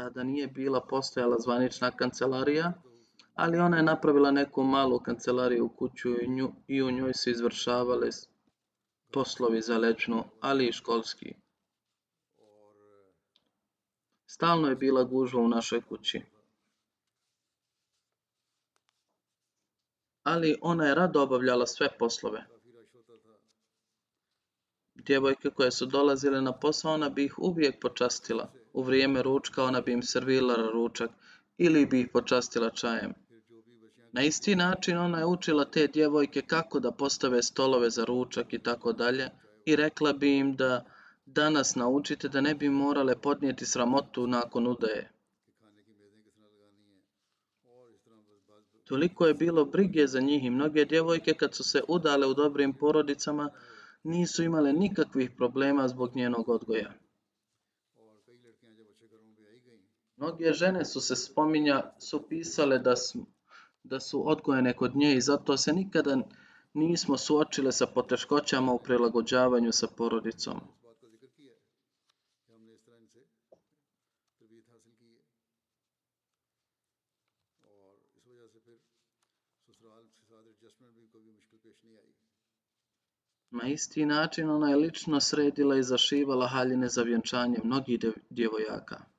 Tada 0.00 0.22
nije 0.22 0.46
bila 0.46 0.80
postojala 0.80 1.36
zvanična 1.38 1.90
kancelarija, 1.90 2.72
ali 3.34 3.58
ona 3.58 3.76
je 3.76 3.82
napravila 3.82 4.30
neku 4.30 4.62
malu 4.62 5.00
kancelariju 5.00 5.64
u 5.64 5.68
kuću 5.68 6.08
i 6.66 6.82
u 6.82 6.90
njoj 6.90 7.14
se 7.14 7.30
izvršavale 7.30 8.08
poslovi 9.12 9.60
za 9.60 9.78
lečnu, 9.78 10.24
ali 10.40 10.68
i 10.68 10.72
školski. 10.72 11.34
Stalno 14.26 14.68
je 14.68 14.76
bila 14.76 15.04
gužva 15.04 15.40
u 15.40 15.48
našoj 15.48 15.82
kući. 15.82 16.22
Ali 20.22 20.58
ona 20.62 20.86
je 20.86 20.94
rado 20.94 21.22
obavljala 21.22 21.66
sve 21.66 21.88
poslove. 21.98 22.46
Djevojke 24.94 25.50
koje 25.50 25.70
su 25.70 25.86
dolazile 25.86 26.40
na 26.40 26.52
posao, 26.58 26.92
ona 26.92 27.08
bi 27.08 27.24
ih 27.24 27.38
uvijek 27.38 27.80
počastila 27.80 28.59
u 28.72 28.82
vrijeme 28.82 29.22
ručka 29.22 29.64
ona 29.64 29.80
bi 29.80 29.92
im 29.92 30.02
servirala 30.02 30.70
ručak 30.72 31.10
ili 31.58 31.86
bi 31.86 32.00
ih 32.00 32.08
počastila 32.12 32.70
čajem. 32.70 33.12
Na 34.12 34.22
isti 34.22 34.56
način 34.56 34.98
ona 34.98 35.18
je 35.18 35.26
učila 35.26 35.64
te 35.64 35.86
djevojke 35.86 36.42
kako 36.42 36.80
da 36.80 36.92
postave 36.92 37.42
stolove 37.42 37.90
za 37.90 38.04
ručak 38.04 38.52
i 38.52 38.58
tako 38.58 38.92
dalje 38.92 39.28
i 39.64 39.76
rekla 39.76 40.12
bi 40.12 40.36
im 40.36 40.56
da 40.56 40.84
danas 41.26 41.74
naučite 41.74 42.28
da 42.28 42.40
ne 42.40 42.54
bi 42.54 42.68
morale 42.68 43.16
podnijeti 43.16 43.66
sramotu 43.66 44.26
nakon 44.26 44.66
udaje. 44.66 45.10
Toliko 48.84 49.26
je 49.26 49.34
bilo 49.34 49.64
brige 49.64 50.06
za 50.06 50.20
njih 50.20 50.44
i 50.44 50.50
mnoge 50.50 50.84
djevojke 50.84 51.34
kad 51.34 51.54
su 51.54 51.64
se 51.64 51.82
udale 51.88 52.26
u 52.26 52.34
dobrim 52.34 52.72
porodicama 52.74 53.50
nisu 54.02 54.42
imale 54.42 54.72
nikakvih 54.72 55.30
problema 55.30 55.88
zbog 55.88 56.16
njenog 56.16 56.48
odgoja. 56.48 56.92
Mnoge 60.20 60.52
žene 60.52 60.84
su 60.84 61.00
se 61.00 61.16
spominja, 61.16 61.92
su 61.98 62.28
pisale 62.28 62.78
da 62.78 62.96
su, 62.96 63.26
da 63.82 64.00
su 64.00 64.30
odgojene 64.30 64.76
kod 64.76 64.96
nje 64.96 65.14
i 65.14 65.20
zato 65.20 65.56
se 65.56 65.72
nikada 65.72 66.16
nismo 66.74 67.16
suočile 67.16 67.72
sa 67.72 67.86
poteškoćama 67.86 68.72
u 68.72 68.78
prilagođavanju 68.78 69.72
sa 69.72 69.86
porodicom. 69.96 70.60
Na 83.50 83.68
isti 83.68 84.06
način 84.06 84.50
ona 84.50 84.70
je 84.70 84.76
lično 84.76 85.20
sredila 85.20 85.76
i 85.76 85.82
zašivala 85.82 86.48
haljine 86.48 86.88
za 86.88 87.02
vjenčanje 87.02 87.58
mnogih 87.64 87.98
djevojaka. 88.30 89.09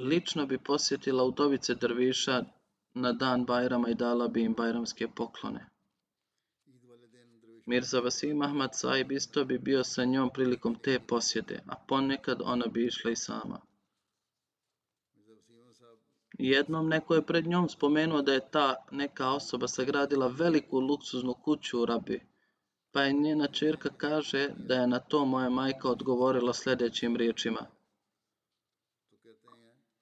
Lično 0.00 0.46
bi 0.46 0.58
posjetila 0.58 1.24
udovice 1.24 1.74
derviša 1.74 2.44
na 2.94 3.12
dan 3.12 3.44
Bajrama 3.44 3.88
i 3.88 3.94
dala 3.94 4.28
bi 4.28 4.42
im 4.42 4.54
bajramske 4.54 5.08
poklone. 5.08 5.66
Mirza 7.66 8.00
Vasim 8.00 8.42
Ahmad 8.42 8.70
Saib 8.74 9.12
isto 9.12 9.44
bi 9.44 9.58
bio 9.58 9.84
sa 9.84 10.04
njom 10.04 10.30
prilikom 10.34 10.74
te 10.74 11.00
posjede, 11.00 11.62
a 11.66 11.76
ponekad 11.88 12.40
ona 12.44 12.66
bi 12.66 12.86
išla 12.86 13.10
i 13.10 13.16
sama. 13.16 13.60
Jednom 16.38 16.88
neko 16.88 17.14
je 17.14 17.26
pred 17.26 17.46
njom 17.46 17.68
spomenuo 17.68 18.22
da 18.22 18.32
je 18.32 18.50
ta 18.50 18.74
neka 18.90 19.28
osoba 19.30 19.68
sagradila 19.68 20.26
veliku 20.26 20.80
luksuznu 20.80 21.34
kuću 21.34 21.82
u 21.82 21.86
Rabi, 21.86 22.20
pa 22.92 23.02
je 23.02 23.12
njena 23.12 23.46
čirka 23.46 23.88
kaže 23.96 24.48
da 24.56 24.74
je 24.74 24.86
na 24.86 24.98
to 24.98 25.24
moja 25.24 25.50
majka 25.50 25.88
odgovorila 25.88 26.54
sljedećim 26.54 27.16
riječima– 27.16 27.66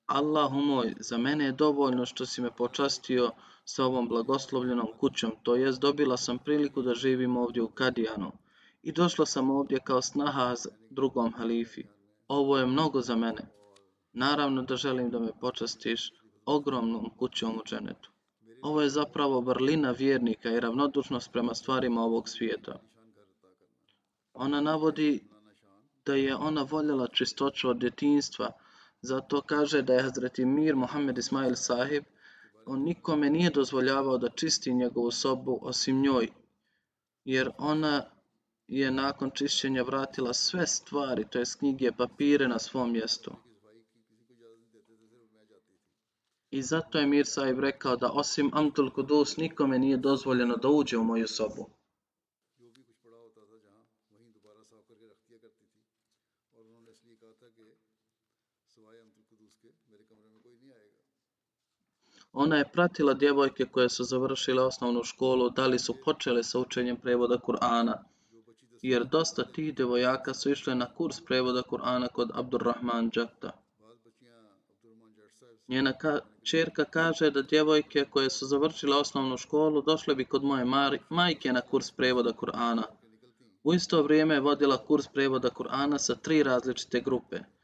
Allahu 0.08 0.60
moj, 0.60 0.94
za 1.00 1.18
mene 1.18 1.44
je 1.44 1.52
dovoljno 1.52 2.06
što 2.06 2.26
si 2.26 2.42
me 2.42 2.50
počastio 2.56 3.30
sa 3.64 3.84
ovom 3.84 4.08
blagoslovljenom 4.08 4.86
kućom, 5.00 5.32
to 5.42 5.56
jest 5.56 5.80
dobila 5.80 6.16
sam 6.16 6.38
priliku 6.38 6.82
da 6.82 6.94
živim 6.94 7.36
ovdje 7.36 7.62
u 7.62 7.68
Kadijanu 7.68 8.32
i 8.82 8.92
došla 8.92 9.26
sam 9.26 9.50
ovdje 9.50 9.78
kao 9.84 10.02
snaha 10.02 10.54
drugom 10.90 11.32
halifi. 11.32 11.84
Ovo 12.28 12.58
je 12.58 12.66
mnogo 12.66 13.00
za 13.00 13.16
mene. 13.16 13.48
Naravno 14.12 14.62
da 14.62 14.76
želim 14.76 15.10
da 15.10 15.18
me 15.18 15.30
počastiš 15.40 16.12
ogromnom 16.46 17.10
kućom 17.18 17.58
u 17.58 17.62
dženetu. 17.64 18.10
Ovo 18.62 18.82
je 18.82 18.88
zapravo 18.88 19.40
vrlina 19.40 19.90
vjernika 19.90 20.50
i 20.50 20.60
ravnodušnost 20.60 21.32
prema 21.32 21.54
stvarima 21.54 22.02
ovog 22.02 22.28
svijeta. 22.28 22.80
Ona 24.34 24.60
navodi 24.60 25.28
da 26.06 26.14
je 26.14 26.36
ona 26.36 26.62
voljela 26.62 27.08
čistoću 27.08 27.68
od 27.68 27.78
djetinstva, 27.78 28.52
zato 29.00 29.42
kaže 29.42 29.82
da 29.82 29.94
je 29.94 30.02
Hazreti 30.02 30.44
Mir 30.44 30.76
Mohamed 30.76 31.18
Ismail 31.18 31.54
sahib, 31.54 32.04
on 32.66 32.82
nikome 32.82 33.30
nije 33.30 33.50
dozvoljavao 33.50 34.18
da 34.18 34.28
čisti 34.28 34.74
njegovu 34.74 35.10
sobu 35.10 35.58
osim 35.62 36.02
njoj, 36.02 36.28
jer 37.24 37.50
ona 37.58 38.10
je 38.66 38.90
nakon 38.90 39.30
čišćenja 39.30 39.82
vratila 39.82 40.32
sve 40.32 40.66
stvari, 40.66 41.24
to 41.30 41.38
je 41.38 41.44
knjige, 41.58 41.92
papire 41.92 42.48
na 42.48 42.58
svom 42.58 42.92
mjestu. 42.92 43.32
I 46.50 46.62
zato 46.62 46.98
je 46.98 47.06
Mir 47.06 47.26
Saib 47.26 47.58
rekao 47.58 47.96
da 47.96 48.10
osim 48.12 48.50
Amtul 48.54 48.90
Kudus 48.90 49.36
nikome 49.36 49.78
nije 49.78 49.96
dozvoljeno 49.96 50.56
da 50.56 50.68
uđe 50.68 50.96
u 50.98 51.04
moju 51.04 51.28
sobu. 51.28 51.70
Ona 62.42 62.56
je 62.56 62.68
pratila 62.72 63.14
djevojke 63.14 63.64
koje 63.64 63.88
su 63.88 64.04
završile 64.04 64.62
osnovnu 64.62 65.04
školu, 65.04 65.50
da 65.50 65.66
li 65.66 65.78
su 65.78 65.94
počele 66.04 66.42
sa 66.42 66.58
učenjem 66.58 66.96
prevoda 66.96 67.38
Kur'ana, 67.46 67.94
jer 68.82 69.04
dosta 69.04 69.44
tih 69.44 69.74
djevojaka 69.74 70.34
su 70.34 70.50
išle 70.50 70.74
na 70.74 70.86
kurs 70.94 71.20
prevoda 71.20 71.62
Kur'ana 71.70 72.08
kod 72.08 72.30
Abdurrahman 72.34 73.10
Džakta. 73.10 73.50
Njena 75.68 75.92
ka 75.92 76.18
čerka 76.42 76.84
kaže 76.84 77.30
da 77.30 77.42
djevojke 77.42 78.04
koje 78.10 78.30
su 78.30 78.46
završile 78.46 78.96
osnovnu 78.96 79.36
školu 79.36 79.82
došle 79.82 80.14
bi 80.14 80.24
kod 80.24 80.44
moje 80.44 80.64
majke 81.08 81.52
na 81.52 81.60
kurs 81.60 81.90
prevoda 81.90 82.32
Kur'ana. 82.32 82.82
U 83.64 83.74
isto 83.74 84.02
vrijeme 84.02 84.34
je 84.34 84.40
vodila 84.40 84.76
kurs 84.76 85.08
prevoda 85.14 85.50
Kur'ana 85.50 85.98
sa 85.98 86.14
tri 86.14 86.42
različite 86.42 87.00
grupe– 87.00 87.40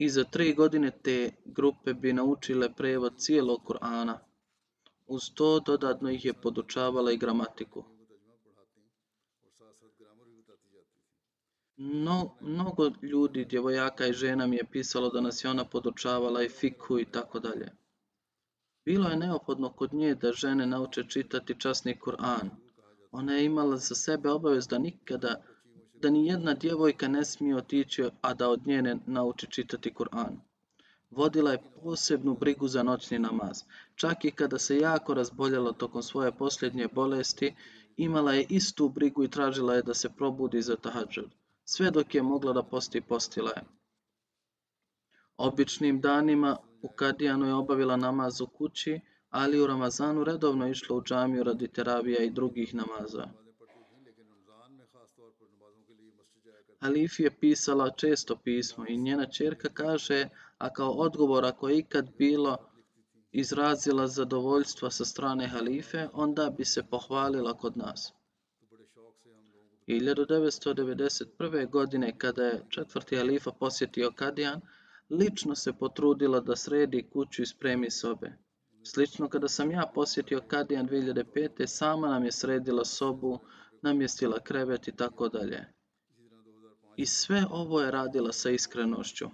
i 0.00 0.08
za 0.08 0.24
tri 0.24 0.54
godine 0.54 0.90
te 1.02 1.32
grupe 1.44 1.94
bi 1.94 2.12
naučile 2.12 2.74
prevod 2.74 3.18
cijelog 3.18 3.60
Kur'ana. 3.64 4.18
Uz 5.06 5.30
to 5.34 5.60
dodatno 5.60 6.10
ih 6.10 6.24
je 6.24 6.32
podučavala 6.32 7.12
i 7.12 7.16
gramatiku. 7.16 7.84
No, 11.76 12.36
mnogo 12.40 12.90
ljudi, 13.02 13.44
djevojaka 13.44 14.06
i 14.06 14.12
žena 14.12 14.46
mi 14.46 14.56
je 14.56 14.70
pisalo 14.72 15.10
da 15.10 15.20
nas 15.20 15.44
je 15.44 15.50
ona 15.50 15.64
podučavala 15.64 16.42
i 16.42 16.48
fiku 16.48 16.98
i 16.98 17.04
tako 17.04 17.40
dalje. 17.40 17.72
Bilo 18.84 19.08
je 19.08 19.16
neophodno 19.16 19.72
kod 19.72 19.94
nje 19.94 20.14
da 20.14 20.32
žene 20.32 20.66
nauče 20.66 21.04
čitati 21.08 21.60
časni 21.60 21.98
Kur'an. 21.98 22.50
Ona 23.12 23.32
je 23.32 23.44
imala 23.44 23.76
za 23.76 23.94
sebe 23.94 24.30
obavez 24.30 24.68
da 24.68 24.78
nikada 24.78 25.42
da 26.02 26.10
ni 26.10 26.26
jedna 26.26 26.54
djevojka 26.54 27.08
ne 27.08 27.24
smije 27.24 27.56
otići, 27.56 28.04
a 28.20 28.34
da 28.34 28.48
od 28.48 28.66
nje 28.66 28.82
ne 28.82 28.98
nauči 29.06 29.46
čitati 29.50 29.94
Kur'an. 29.94 30.36
Vodila 31.10 31.52
je 31.52 31.62
posebnu 31.82 32.36
brigu 32.40 32.68
za 32.68 32.82
noćni 32.82 33.18
namaz. 33.18 33.62
Čak 33.94 34.24
i 34.24 34.30
kada 34.30 34.58
se 34.58 34.78
jako 34.78 35.14
razboljela 35.14 35.72
tokom 35.72 36.02
svoje 36.02 36.32
posljednje 36.32 36.88
bolesti, 36.88 37.54
imala 37.96 38.32
je 38.32 38.46
istu 38.48 38.88
brigu 38.88 39.24
i 39.24 39.30
tražila 39.30 39.74
je 39.74 39.82
da 39.82 39.94
se 39.94 40.08
probudi 40.08 40.62
za 40.62 40.76
tahadžud. 40.76 41.30
Sve 41.64 41.90
dok 41.90 42.14
je 42.14 42.22
mogla 42.22 42.52
da 42.52 42.62
posti, 42.62 43.00
postila 43.00 43.50
je. 43.56 43.62
Običnim 45.36 46.00
danima 46.00 46.56
u 46.82 46.88
Kadijanu 46.88 47.46
je 47.46 47.54
obavila 47.54 47.96
namaz 47.96 48.40
u 48.40 48.46
kući, 48.46 49.00
ali 49.30 49.60
u 49.60 49.66
Ramazanu 49.66 50.24
redovno 50.24 50.68
išla 50.68 50.96
u 50.96 51.02
džamiju 51.02 51.42
radi 51.42 51.68
teravija 51.68 52.22
i 52.22 52.30
drugih 52.30 52.74
namaza. 52.74 53.28
Alifi 56.80 57.22
je 57.22 57.30
pisala 57.30 57.90
često 57.90 58.36
pismo 58.36 58.84
i 58.88 58.96
njena 58.96 59.26
čerka 59.26 59.68
kaže, 59.68 60.28
a 60.58 60.72
kao 60.72 60.90
odgovor 60.90 61.44
ako 61.44 61.68
je 61.68 61.78
ikad 61.78 62.10
bilo 62.18 62.56
izrazila 63.32 64.06
zadovoljstva 64.06 64.90
sa 64.90 65.04
strane 65.04 65.46
halife, 65.46 66.08
onda 66.12 66.50
bi 66.50 66.64
se 66.64 66.82
pohvalila 66.82 67.54
kod 67.54 67.76
nas. 67.76 68.12
1991. 69.88 71.70
godine, 71.70 72.18
kada 72.18 72.44
je 72.44 72.64
četvrti 72.68 73.16
halifa 73.16 73.52
posjetio 73.52 74.12
Kadijan, 74.16 74.60
lično 75.10 75.54
se 75.54 75.72
potrudila 75.72 76.40
da 76.40 76.56
sredi 76.56 77.08
kuću 77.12 77.42
i 77.42 77.46
spremi 77.46 77.90
sobe. 77.90 78.32
Slično 78.82 79.28
kada 79.28 79.48
sam 79.48 79.70
ja 79.70 79.90
posjetio 79.94 80.40
Kadijan 80.48 80.88
2005. 80.88 81.66
sama 81.66 82.08
nam 82.08 82.24
je 82.24 82.32
sredila 82.32 82.84
sobu, 82.84 83.38
namjestila 83.82 84.38
krevet 84.40 84.88
i 84.88 84.96
tako 84.96 85.28
dalje. 85.28 85.79
I 87.00 87.06
sve 87.06 87.44
ovo 87.50 87.80
je 87.80 87.90
radila 87.90 88.32
sa 88.32 88.50
iskrenošću. 88.50 89.26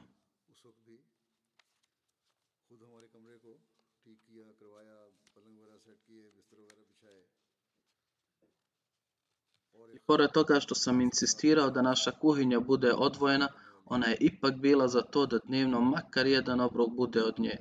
I 9.94 9.98
pored 10.07 10.31
toga 10.33 10.61
što 10.61 10.74
sam 10.74 11.00
insistirao 11.00 11.70
da 11.70 11.83
naša 11.83 12.11
kuhinja 12.11 12.61
bude 12.61 12.92
odvojena, 12.92 13.48
ona 13.85 14.07
je 14.07 14.16
ipak 14.20 14.55
bila 14.55 14.88
za 14.88 15.02
to 15.02 15.26
da 15.26 15.38
dnevno 15.38 15.81
makar 15.81 16.26
jedan 16.26 16.61
obrok 16.61 16.90
bude 16.90 17.22
od 17.22 17.38
nje. 17.38 17.59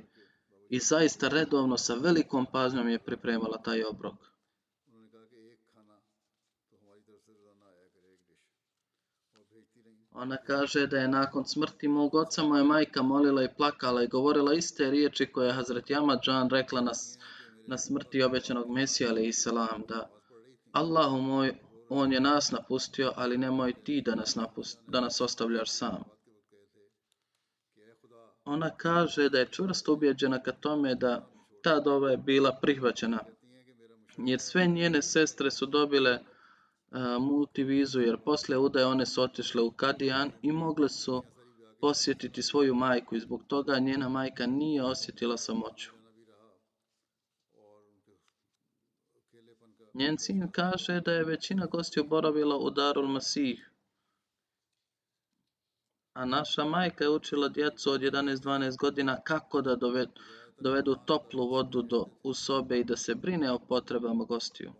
I 0.68 0.78
zaista 0.78 1.28
redovno 1.28 1.76
sa 1.76 1.94
velikom 1.94 2.46
pažnjom 2.52 2.88
je 2.88 3.04
pripremala 3.04 3.62
taj 3.62 3.84
obrok. 3.84 4.35
Ona 10.18 10.36
kaže 10.36 10.86
da 10.86 10.98
je 10.98 11.08
nakon 11.08 11.44
smrti 11.44 11.88
mog 11.88 12.14
oca 12.14 12.42
moja 12.42 12.64
majka 12.64 13.02
molila 13.02 13.42
i 13.42 13.54
plakala 13.56 14.02
i 14.02 14.08
govorila 14.08 14.54
iste 14.54 14.90
riječi 14.90 15.26
koje 15.26 15.46
je 15.46 15.52
Hazret 15.52 15.90
Yamadžan 15.90 16.50
rekla 16.50 16.80
na, 16.80 16.92
na 17.66 17.78
smrti 17.78 18.22
obećanog 18.22 18.70
Mesija 18.70 19.10
ali 19.10 19.28
i 19.28 19.32
da 19.88 20.10
Allahu 20.72 21.20
moj, 21.20 21.54
on 21.88 22.12
je 22.12 22.20
nas 22.20 22.50
napustio, 22.50 23.12
ali 23.16 23.38
nemoj 23.38 23.72
ti 23.84 24.02
da 24.04 24.14
nas, 24.14 24.34
napust, 24.34 24.80
da 24.86 25.00
nas 25.00 25.20
ostavljaš 25.20 25.70
sam. 25.70 26.04
Ona 28.44 28.70
kaže 28.70 29.28
da 29.28 29.38
je 29.38 29.48
čvrsto 29.50 29.92
ubjeđena 29.92 30.42
ka 30.42 30.52
tome 30.52 30.94
da 30.94 31.28
ta 31.62 31.80
dova 31.80 32.10
je 32.10 32.16
bila 32.16 32.58
prihvaćena, 32.62 33.18
jer 34.16 34.40
sve 34.40 34.66
njene 34.66 35.02
sestre 35.02 35.50
su 35.50 35.66
dobile 35.66 36.18
Multivizu 37.20 38.00
jer 38.00 38.16
posle 38.24 38.56
udaje 38.56 38.86
one 38.86 39.06
su 39.06 39.22
otišle 39.22 39.62
u 39.62 39.70
Kadijan 39.70 40.32
i 40.42 40.52
mogle 40.52 40.88
su 40.88 41.22
posjetiti 41.80 42.42
svoju 42.42 42.74
majku 42.74 43.16
i 43.16 43.20
zbog 43.20 43.42
toga 43.46 43.78
njena 43.78 44.08
majka 44.08 44.46
nije 44.46 44.84
osjetila 44.84 45.36
samoću. 45.36 45.90
Njen 49.94 50.18
sin 50.18 50.50
kaže 50.52 51.00
da 51.00 51.12
je 51.12 51.24
većina 51.24 51.66
gostiju 51.66 52.04
boravila 52.04 52.56
u 52.56 52.70
Darul 52.70 53.08
Masih, 53.08 53.70
a 56.12 56.24
naša 56.24 56.64
majka 56.64 57.04
je 57.04 57.10
učila 57.10 57.48
djecu 57.48 57.90
od 57.90 58.00
11-12 58.00 58.78
godina 58.78 59.20
kako 59.20 59.62
da 59.62 59.76
dovedu, 59.76 60.12
dovedu 60.60 60.96
toplu 61.06 61.48
vodu 61.48 61.82
do, 61.82 62.06
u 62.22 62.34
sobe 62.34 62.78
i 62.80 62.84
da 62.84 62.96
se 62.96 63.14
brine 63.14 63.52
o 63.52 63.58
potrebama 63.58 64.24
gostiju. 64.24 64.72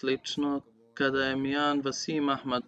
slično 0.00 0.60
kada 0.94 1.24
je 1.24 1.36
Mijan 1.36 1.82
Vasim 1.84 2.28
Ahmad 2.28 2.64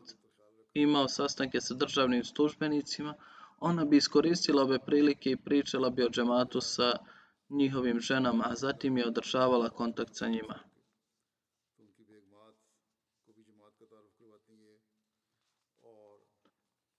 imao 0.75 1.09
sastanke 1.09 1.61
sa 1.61 1.75
državnim 1.75 2.25
službenicima, 2.25 3.15
ona 3.61 3.85
bi 3.85 3.97
iskoristila 3.97 4.63
ove 4.63 4.79
prilike 4.79 5.31
i 5.31 5.37
pričala 5.37 5.91
bi 5.91 6.05
o 6.05 6.11
džematu 6.11 6.61
sa 6.61 6.93
njihovim 7.49 8.01
ženama, 8.01 8.45
a 8.49 8.55
zatim 8.55 8.99
je 8.99 9.07
održavala 9.07 9.71
kontakt 9.71 10.15
sa 10.15 10.29
njima. 10.29 10.59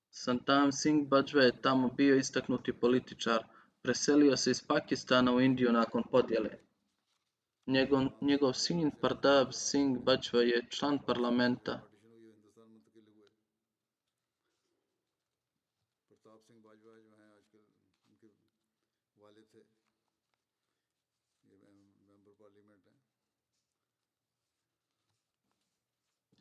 Santam 0.10 0.72
Singh 0.72 1.10
Bajwa 1.10 1.42
je 1.42 1.62
tamo 1.62 1.88
bio 1.88 2.16
istaknuti 2.16 2.74
političar. 2.74 3.44
Preselio 3.82 4.38
se 4.38 4.52
iz 4.52 4.62
Pakistana 4.68 5.36
u 5.36 5.42
Indiju 5.42 5.72
nakon 5.72 6.04
podjele. 6.12 6.50
Njegov, 7.66 8.04
njegov 8.22 8.54
sin 8.54 8.92
Pardab 9.02 9.54
Singh 9.54 10.00
Bajwa 10.04 10.42
je 10.42 10.68
član 10.70 11.00
parlamenta. 11.06 11.80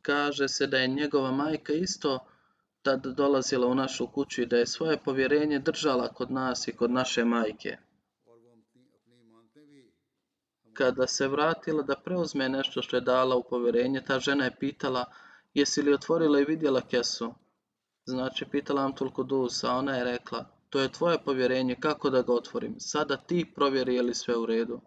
Kaže 0.02 0.48
se 0.48 0.66
da 0.66 0.78
je 0.78 0.88
njegova 0.88 1.30
majka 1.32 1.72
isto 1.72 2.18
tad 2.82 3.06
dolazila 3.06 3.66
u 3.66 3.74
našu 3.74 4.06
kuću 4.06 4.42
i 4.42 4.46
da 4.46 4.56
je 4.56 4.66
svoje 4.66 4.98
povjerenje 5.04 5.58
držala 5.58 6.08
kod 6.08 6.30
nas 6.30 6.68
i 6.68 6.72
kod 6.72 6.90
naše 6.90 7.24
majke. 7.24 7.76
Kada 10.72 11.06
se 11.06 11.28
vratila 11.28 11.82
da 11.82 11.96
preuzme 12.04 12.48
nešto 12.48 12.82
što 12.82 12.96
je 12.96 13.00
dala 13.00 13.36
u 13.36 13.42
povjerenje, 13.42 14.04
ta 14.04 14.18
žena 14.18 14.44
je 14.44 14.56
pitala, 14.60 15.04
jesi 15.54 15.82
li 15.82 15.94
otvorila 15.94 16.40
i 16.40 16.44
vidjela 16.44 16.80
kesu? 16.80 17.34
Znači, 18.04 18.44
pitala 18.50 18.82
Amtul 18.82 19.10
Kudus, 19.10 19.64
a 19.64 19.72
ona 19.72 19.96
je 19.96 20.04
rekla, 20.04 20.44
to 20.70 20.80
je 20.80 20.92
tvoje 20.92 21.18
povjerenje, 21.24 21.76
kako 21.80 22.10
da 22.10 22.22
ga 22.22 22.32
otvorim? 22.32 22.80
Sada 22.80 23.16
ti 23.16 23.52
provjeri 23.54 23.94
je 23.94 24.02
li 24.02 24.14
sve 24.14 24.36
u 24.36 24.46
redu. 24.46 24.80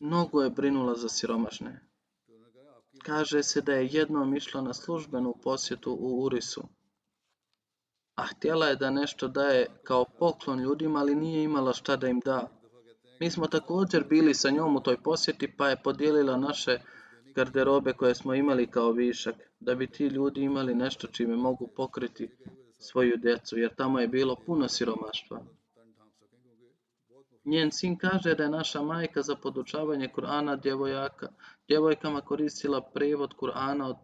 Mnogo 0.00 0.42
je 0.42 0.50
brinula 0.50 0.94
za 0.94 1.08
siromašne. 1.08 1.86
Kaže 3.02 3.42
se 3.42 3.60
da 3.60 3.72
je 3.72 3.88
jednom 3.92 4.36
išla 4.36 4.60
na 4.60 4.74
službenu 4.74 5.34
posjetu 5.42 5.96
u 6.00 6.22
Urisu. 6.22 6.62
A 8.14 8.26
htjela 8.26 8.66
je 8.66 8.76
da 8.76 8.90
nešto 8.90 9.28
daje 9.28 9.66
kao 9.82 10.04
poklon 10.04 10.60
ljudima, 10.60 11.00
ali 11.00 11.14
nije 11.14 11.44
imala 11.44 11.72
šta 11.72 11.96
da 11.96 12.08
im 12.08 12.20
da. 12.24 12.59
Mi 13.20 13.30
smo 13.30 13.46
također 13.46 14.04
bili 14.08 14.34
sa 14.34 14.50
njom 14.50 14.76
u 14.76 14.80
toj 14.80 14.96
posjeti 15.02 15.52
pa 15.56 15.68
je 15.68 15.82
podijelila 15.82 16.36
naše 16.36 16.78
garderobe 17.34 17.92
koje 17.92 18.14
smo 18.14 18.34
imali 18.34 18.66
kao 18.66 18.92
višak, 18.92 19.34
da 19.60 19.74
bi 19.74 19.86
ti 19.86 20.06
ljudi 20.06 20.40
imali 20.40 20.74
nešto 20.74 21.06
čime 21.06 21.36
mogu 21.36 21.68
pokriti 21.76 22.30
svoju 22.78 23.16
djecu, 23.16 23.58
jer 23.58 23.74
tamo 23.74 24.00
je 24.00 24.08
bilo 24.08 24.36
puno 24.46 24.68
siromaštva. 24.68 25.40
Njen 27.44 27.72
sin 27.72 27.98
kaže 27.98 28.34
da 28.34 28.42
je 28.42 28.50
naša 28.50 28.82
majka 28.82 29.22
za 29.22 29.36
podučavanje 29.36 30.08
Kur'ana 30.16 30.60
djevojaka, 30.62 31.28
djevojkama 31.68 32.20
koristila 32.20 32.80
prevod 32.80 33.34
Kur'ana 33.40 33.84
od 33.84 33.96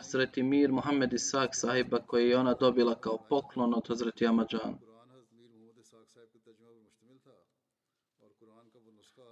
Azreti 0.00 0.42
Mir 0.42 0.72
Mohamed 0.72 1.12
Isak 1.12 1.50
sahiba 1.52 1.98
koji 2.06 2.28
je 2.28 2.38
ona 2.38 2.54
dobila 2.54 2.94
kao 2.94 3.18
poklon 3.28 3.74
od 3.74 3.90
Azreti 3.90 4.26
Amadžana. 4.26 4.89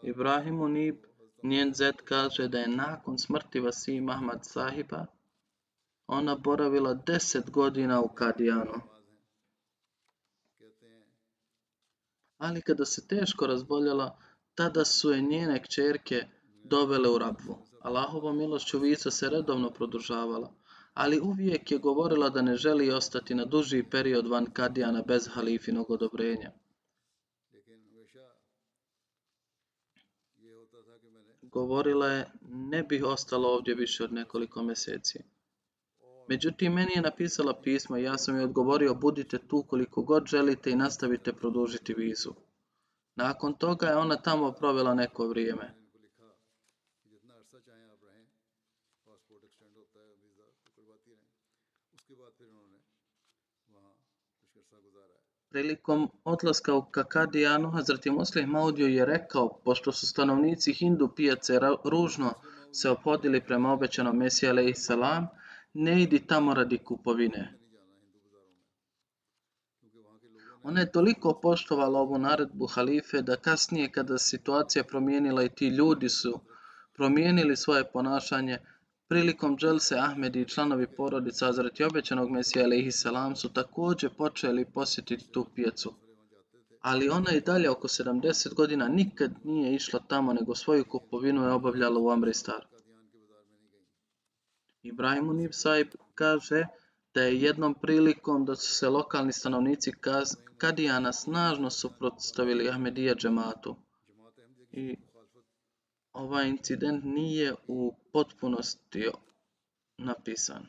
Ibrahim 0.02 0.60
Unib, 0.60 0.96
njen 1.42 1.74
zet 1.74 2.02
kaže 2.04 2.48
da 2.48 2.58
je 2.58 2.68
nakon 2.68 3.18
smrti 3.18 3.60
Vasim 3.60 4.08
Ahmad 4.08 4.44
Sahiba 4.44 5.06
ona 6.08 6.34
boravila 6.34 6.94
deset 6.94 7.50
godina 7.50 8.00
u 8.00 8.08
Kadijanu. 8.08 8.80
Ali 12.38 12.62
kada 12.62 12.84
se 12.84 13.06
teško 13.06 13.46
razboljela, 13.46 14.18
tada 14.54 14.84
su 14.84 15.10
je 15.10 15.22
njene 15.22 15.62
kćerke 15.62 16.26
dovele 16.64 17.08
u 17.08 17.18
rabvu. 17.18 17.58
Allahova 17.82 18.32
milošću 18.32 18.78
vica 18.78 19.10
se 19.10 19.30
redovno 19.30 19.70
produžavala, 19.70 20.52
ali 20.94 21.20
uvijek 21.20 21.70
je 21.70 21.78
govorila 21.78 22.30
da 22.30 22.42
ne 22.42 22.56
želi 22.56 22.90
ostati 22.90 23.34
na 23.34 23.44
duži 23.44 23.84
period 23.90 24.26
van 24.26 24.46
Kadijana 24.52 25.02
bez 25.02 25.28
halifinog 25.32 25.90
odobrenja. 25.90 26.52
govorila 31.58 32.06
je 32.06 32.30
ne 32.48 32.82
bih 32.82 33.04
ostala 33.04 33.48
ovdje 33.48 33.74
više 33.74 34.04
od 34.04 34.12
nekoliko 34.12 34.62
mjeseci. 34.62 35.18
Međutim, 36.28 36.72
meni 36.72 36.92
je 36.94 37.02
napisala 37.02 37.60
pismo 37.62 37.96
i 37.96 38.02
ja 38.02 38.18
sam 38.18 38.36
joj 38.36 38.44
odgovorio 38.44 38.94
budite 38.94 39.38
tu 39.38 39.62
koliko 39.62 40.02
god 40.02 40.26
želite 40.26 40.70
i 40.70 40.76
nastavite 40.76 41.32
produžiti 41.32 41.94
vizu. 41.94 42.32
Nakon 43.16 43.54
toga 43.54 43.86
je 43.86 43.96
ona 43.96 44.16
tamo 44.16 44.52
provela 44.52 44.94
neko 44.94 45.28
vrijeme. 45.28 45.74
Prilikom 55.50 56.08
odlaska 56.24 56.74
u 56.74 56.82
Kakadijanu, 56.90 57.70
Hazreti 57.70 58.10
Muslih 58.10 58.46
Maudio 58.46 58.86
je 58.86 59.04
rekao, 59.04 59.60
pošto 59.64 59.92
su 59.92 60.06
stanovnici 60.06 60.72
Hindu 60.72 61.08
pijace 61.16 61.58
ružno 61.84 62.32
se 62.72 62.90
opodili 62.90 63.40
prema 63.40 63.72
obećanom 63.72 64.16
Mesija 64.16 64.50
alaih 64.50 64.74
salam, 64.78 65.26
ne 65.74 66.02
idi 66.02 66.26
tamo 66.26 66.54
radi 66.54 66.78
kupovine. 66.78 67.58
Ona 70.62 70.80
je 70.80 70.92
toliko 70.92 71.40
poštovala 71.42 72.00
ovu 72.00 72.18
naredbu 72.18 72.66
halife 72.66 73.22
da 73.22 73.36
kasnije 73.36 73.92
kada 73.92 74.18
situacija 74.18 74.84
promijenila 74.84 75.42
i 75.42 75.54
ti 75.54 75.68
ljudi 75.68 76.08
su 76.08 76.40
promijenili 76.94 77.56
svoje 77.56 77.92
ponašanje, 77.92 78.58
Prilikom 79.08 79.56
dželse 79.56 79.96
Ahmedi 79.98 80.40
i 80.40 80.48
članovi 80.48 80.86
porodice 80.96 81.46
Azret 81.46 81.80
obećanog 81.80 82.30
Mesija 82.30 82.64
salam 82.90 83.36
su 83.36 83.52
također 83.52 84.10
počeli 84.16 84.64
posjetiti 84.64 85.32
tu 85.32 85.46
pijacu. 85.54 85.94
Ali 86.80 87.08
ona 87.08 87.32
i 87.32 87.40
dalje 87.40 87.70
oko 87.70 87.88
70 87.88 88.54
godina 88.54 88.88
nikad 88.88 89.32
nije 89.44 89.74
išla 89.74 90.00
tamo 90.08 90.32
nego 90.32 90.54
svoju 90.54 90.84
kupovinu 90.84 91.44
je 91.44 91.52
obavljala 91.52 92.00
u 92.00 92.10
Amristaru. 92.10 92.66
Ibrahim 94.82 95.28
Unib 95.28 95.50
kaže 96.14 96.66
da 97.14 97.22
je 97.22 97.40
jednom 97.40 97.74
prilikom 97.74 98.44
da 98.44 98.56
su 98.56 98.74
se 98.74 98.88
lokalni 98.88 99.32
stanovnici 99.32 99.92
Kadijana 100.58 101.12
snažno 101.12 101.70
suprotstavili 101.70 102.68
Ahmedija 102.68 103.14
džematu. 103.14 103.76
I 104.70 104.96
ovaj 106.18 106.48
incident 106.48 107.04
nije 107.04 107.54
u 107.66 107.94
potpunosti 108.12 109.10
napisan. 109.98 110.66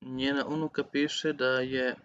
Njena 0.00 0.46
unuka 0.46 0.84
piše 0.84 1.32
da 1.32 1.60
je 1.60 1.96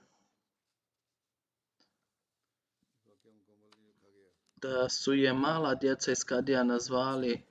da 4.55 4.89
su 4.89 5.13
je 5.13 5.33
mala 5.33 5.75
djeca 5.75 6.11
iz 6.11 6.23
Kadija 6.25 6.63
nazvali 6.63 7.50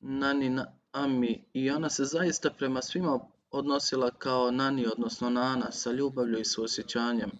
Nanina 0.00 0.80
Ami 0.92 1.44
i 1.52 1.70
ona 1.70 1.90
se 1.90 2.04
zaista 2.04 2.50
prema 2.50 2.82
svima 2.82 3.20
odnosila 3.50 4.10
kao 4.10 4.50
Nani, 4.50 4.86
odnosno 4.86 5.30
Nana, 5.30 5.72
sa 5.72 5.92
ljubavlju 5.92 6.38
i 6.38 6.44
suosjećanjem. 6.44 7.30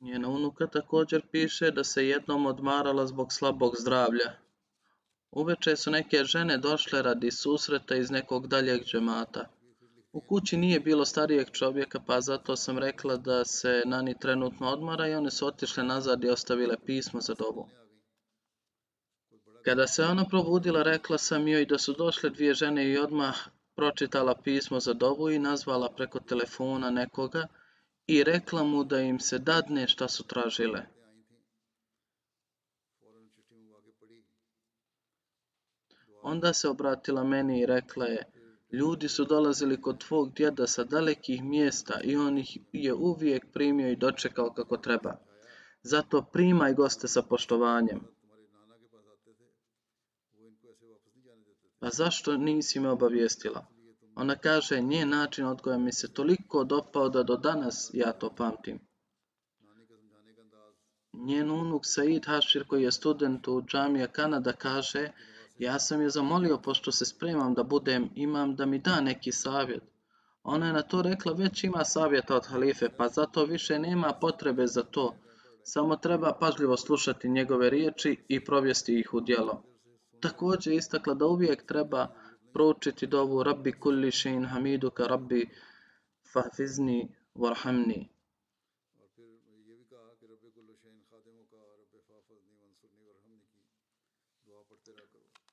Njena 0.00 0.28
unuka 0.28 0.66
također 0.66 1.22
piše 1.32 1.70
da 1.70 1.84
se 1.84 2.08
jednom 2.08 2.46
odmarala 2.46 3.06
zbog 3.06 3.32
slabog 3.32 3.74
zdravlja. 3.78 4.32
Uveče 5.30 5.76
su 5.76 5.90
neke 5.90 6.24
žene 6.24 6.58
došle 6.58 7.02
radi 7.02 7.30
susreta 7.30 7.96
iz 7.96 8.10
nekog 8.10 8.48
daljeg 8.48 8.82
džemata. 8.84 9.48
U 10.12 10.20
kući 10.20 10.56
nije 10.56 10.80
bilo 10.80 11.04
starijeg 11.04 11.50
čovjeka, 11.50 12.00
pa 12.06 12.20
zato 12.20 12.56
sam 12.56 12.78
rekla 12.78 13.16
da 13.16 13.44
se 13.44 13.82
Nani 13.86 14.18
trenutno 14.18 14.68
odmara 14.68 15.08
i 15.08 15.14
one 15.14 15.30
su 15.30 15.46
otišle 15.46 15.84
nazad 15.84 16.24
i 16.24 16.28
ostavile 16.28 16.76
pismo 16.86 17.20
za 17.20 17.34
dobu. 17.34 17.68
Kada 19.64 19.86
se 19.86 20.04
ona 20.04 20.24
probudila, 20.24 20.82
rekla 20.82 21.18
sam 21.18 21.48
joj 21.48 21.66
da 21.66 21.78
su 21.78 21.92
došle 21.92 22.30
dvije 22.30 22.54
žene 22.54 22.88
i 22.88 22.98
odmah 22.98 23.36
pročitala 23.74 24.34
pismo 24.34 24.80
za 24.80 24.92
dobu 24.92 25.30
i 25.30 25.38
nazvala 25.38 25.88
preko 25.96 26.20
telefona 26.20 26.90
nekoga 26.90 27.46
i 28.06 28.24
rekla 28.24 28.64
mu 28.64 28.84
da 28.84 29.00
im 29.00 29.20
se 29.20 29.38
dadne 29.38 29.88
šta 29.88 30.08
su 30.08 30.24
tražile. 30.24 30.86
Onda 36.22 36.52
se 36.52 36.68
obratila 36.68 37.24
meni 37.24 37.60
i 37.60 37.66
rekla 37.66 38.06
je, 38.06 38.41
Ljudi 38.72 39.08
su 39.08 39.24
dolazili 39.24 39.82
kod 39.82 39.98
tvog 40.00 40.34
djeda 40.34 40.66
sa 40.66 40.84
dalekih 40.84 41.42
mjesta 41.44 42.00
i 42.04 42.16
on 42.16 42.38
ih 42.38 42.58
je 42.72 42.94
uvijek 42.94 43.52
primio 43.52 43.90
i 43.90 43.96
dočekao 43.96 44.52
kako 44.52 44.76
treba. 44.76 45.16
Zato 45.82 46.22
primaj 46.32 46.74
goste 46.74 47.08
sa 47.08 47.22
poštovanjem. 47.22 48.00
A 51.80 51.90
zašto 51.90 52.36
nisi 52.36 52.80
me 52.80 52.90
obavijestila? 52.90 53.66
Ona 54.14 54.36
kaže, 54.36 54.82
nije 54.82 55.06
način 55.06 55.46
od 55.46 55.52
odgoja 55.52 55.78
mi 55.78 55.92
se 55.92 56.12
toliko 56.14 56.64
dopao 56.64 57.08
da 57.08 57.22
do 57.22 57.36
danas 57.36 57.90
ja 57.92 58.12
to 58.12 58.34
pamtim. 58.36 58.80
Njen 61.12 61.50
unuk 61.50 61.82
Said 61.84 62.26
Hašir, 62.26 62.66
koji 62.66 62.82
je 62.82 62.92
student 62.92 63.48
u 63.48 63.62
džamija 63.62 64.06
Kanada 64.06 64.52
kaže, 64.52 65.10
ja 65.62 65.78
sam 65.78 66.02
je 66.02 66.10
zamolio 66.10 66.58
pošto 66.58 66.92
se 66.92 67.04
spremam 67.04 67.54
da 67.54 67.62
budem 67.62 68.08
imam 68.14 68.54
da 68.56 68.66
mi 68.66 68.78
da 68.78 69.00
neki 69.00 69.32
savjet. 69.32 69.82
Ona 70.42 70.66
je 70.66 70.72
na 70.72 70.82
to 70.82 71.02
rekla 71.02 71.32
već 71.32 71.64
ima 71.64 71.84
savjeta 71.84 72.36
od 72.36 72.46
halife 72.46 72.88
pa 72.96 73.08
zato 73.08 73.44
više 73.44 73.78
nema 73.78 74.12
potrebe 74.20 74.66
za 74.66 74.82
to. 74.82 75.14
Samo 75.64 75.96
treba 75.96 76.32
pažljivo 76.40 76.76
slušati 76.76 77.28
njegove 77.28 77.70
riječi 77.70 78.16
i 78.28 78.44
provesti 78.44 78.98
ih 79.00 79.14
u 79.14 79.20
djelo. 79.20 79.62
Također 80.20 80.72
istakla 80.72 81.14
da 81.14 81.26
uvijek 81.26 81.66
treba 81.66 82.06
proučiti 82.52 83.06
dovu 83.06 83.42
Rabbi 83.42 83.72
kulli 83.72 84.10
šein 84.10 84.44
hamiduka 84.44 85.06
Rabbi 85.06 85.48
fahfizni 86.32 87.16
warhamni. 87.34 88.11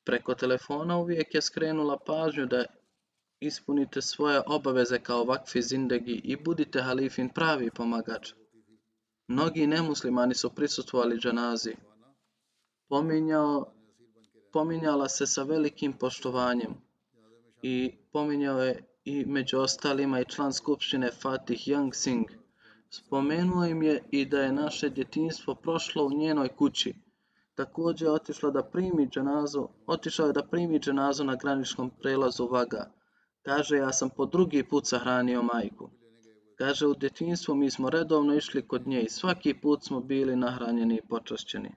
Preko 0.09 0.33
telefona 0.35 0.97
uvijek 0.97 1.35
je 1.35 1.41
skrenula 1.41 1.97
pažnju 2.05 2.45
da 2.45 2.63
ispunite 3.39 4.01
svoje 4.01 4.41
obaveze 4.45 4.99
kao 4.99 5.23
vakfi 5.23 5.61
zindegi 5.61 6.21
i 6.23 6.35
budite 6.35 6.81
halifin 6.81 7.29
pravi 7.29 7.69
pomagač. 7.71 8.31
Mnogi 9.27 9.67
nemuslimani 9.67 10.35
su 10.35 10.49
prisustvovali 10.49 11.17
džanazi. 11.17 11.75
Pominjao, 12.87 13.73
pominjala 14.53 15.09
se 15.09 15.27
sa 15.27 15.43
velikim 15.43 15.93
poštovanjem 15.93 16.73
i 17.61 17.97
pominjao 18.11 18.63
je 18.63 18.83
i 19.05 19.25
među 19.25 19.59
ostalima 19.59 20.21
i 20.21 20.25
član 20.25 20.53
skupštine 20.53 21.11
Fatih 21.11 21.59
Young 21.67 21.93
Singh. 21.93 22.31
Spomenuo 22.89 23.65
im 23.65 23.83
je 23.83 24.03
i 24.11 24.25
da 24.25 24.41
je 24.41 24.51
naše 24.51 24.89
djetinjstvo 24.89 25.55
prošlo 25.55 26.05
u 26.05 26.13
njenoj 26.13 26.47
kući. 26.47 26.93
Također 27.59 28.05
je 28.05 28.11
otišla 28.11 28.51
da 28.51 28.63
primi 28.63 29.07
dženazu, 29.07 29.67
otišao 29.87 30.27
je 30.27 30.33
da 30.33 30.43
primi 30.43 30.79
dženazu 30.79 31.23
na 31.23 31.35
graničnom 31.35 31.89
prelazu 32.01 32.47
Vaga. 32.47 32.91
Kaže, 33.41 33.77
ja 33.77 33.91
sam 33.93 34.09
po 34.09 34.25
drugi 34.25 34.63
put 34.63 34.87
sahranio 34.87 35.41
majku. 35.41 35.89
Kaže, 36.55 36.87
u 36.87 36.93
djetinstvu 36.93 37.55
mi 37.55 37.71
smo 37.71 37.89
redovno 37.89 38.35
išli 38.35 38.67
kod 38.67 38.87
nje 38.87 39.01
i 39.01 39.09
svaki 39.09 39.53
put 39.53 39.83
smo 39.83 39.99
bili 39.99 40.35
nahranjeni 40.35 40.95
i 40.95 41.07
počašćeni. 41.09 41.71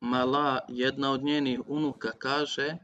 Mala, 0.00 0.58
jedna 0.68 1.12
od 1.12 1.22
njenih 1.22 1.60
unuka, 1.66 2.10
kaže 2.18 2.76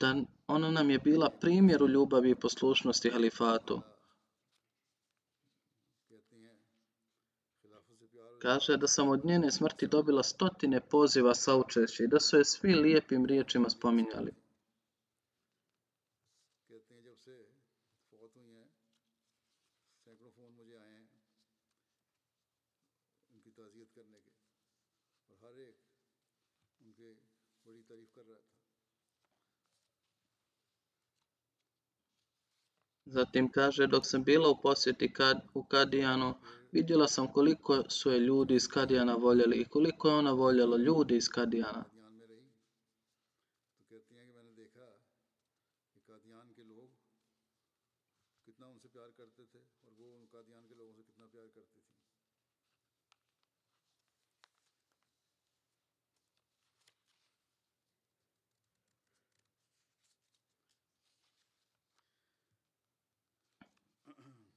da 0.00 0.14
ona 0.46 0.70
nam 0.70 0.90
je 0.90 0.98
bila 0.98 1.30
primjer 1.40 1.82
u 1.82 1.88
ljubavi 1.88 2.30
i 2.30 2.40
poslušnosti 2.40 3.10
halifatu. 3.10 3.80
Kaže 8.43 8.77
da 8.77 8.87
sam 8.87 9.09
od 9.09 9.25
njene 9.25 9.51
smrti 9.51 9.87
dobila 9.87 10.23
stotine 10.23 10.81
poziva 10.81 11.35
saučešća 11.35 12.03
i 12.03 12.07
da 12.07 12.19
su 12.19 12.37
je 12.37 12.45
svi 12.45 12.75
lijepim 12.75 13.25
riječima 13.25 13.69
spominjali. 13.69 14.33
कहते 27.79 27.93
हैं 27.93 28.03
जब 28.15 28.52
Zatim 33.06 33.48
kaže, 33.48 33.86
dok 33.86 34.06
sam 34.06 34.24
bila 34.24 34.48
u 34.50 34.60
posjeti 34.62 35.12
kad, 35.12 35.40
u 35.54 35.64
Kadijanu, 35.64 36.34
vidjela 36.72 37.08
sam 37.08 37.32
koliko 37.32 37.82
su 37.88 38.10
je 38.10 38.18
ljudi 38.18 38.54
iz 38.54 38.68
Kadijana 38.68 39.14
voljeli 39.14 39.56
i 39.56 39.64
koliko 39.64 40.08
je 40.08 40.14
ona 40.14 40.32
voljela 40.32 40.76
ljudi 40.76 41.16
iz 41.16 41.28
Kadijana. 41.28 41.84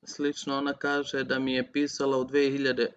Slično 0.10 0.58
ona 0.58 0.74
kaže 0.74 1.24
da 1.24 1.40
mi 1.40 1.54
je 1.54 1.72
pisala 1.72 2.18
u 2.18 2.26
2000 2.26 2.88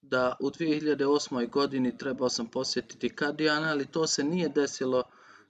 da 0.00 0.36
u 0.40 0.50
2008. 0.50 1.50
godini 1.50 1.98
trebao 1.98 2.28
sam 2.28 2.46
posjetiti 2.46 3.08
Kadijana, 3.16 3.70
ali 3.70 3.86
to 3.86 4.06
se 4.06 4.24
nije 4.24 4.48
desilo 4.48 5.02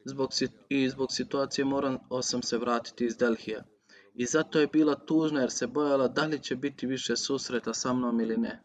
zbog, 0.05 0.31
i 0.69 0.89
zbog 0.89 1.13
situacije 1.13 1.65
morao 1.65 2.23
sam 2.23 2.43
se 2.43 2.59
vratiti 2.59 3.05
iz 3.07 3.17
Delhija. 3.17 3.65
I 4.15 4.27
zato 4.27 4.61
je 4.61 4.67
bila 4.67 4.95
tužna 4.95 5.41
jer 5.41 5.51
se 5.51 5.67
bojala 5.67 6.09
da 6.09 6.27
li 6.27 6.43
će 6.43 6.57
biti 6.57 6.87
više 6.87 7.17
susreta 7.17 7.75
sa 7.75 7.93
mnom 7.93 8.21
ili 8.21 8.37
ne. 8.37 8.63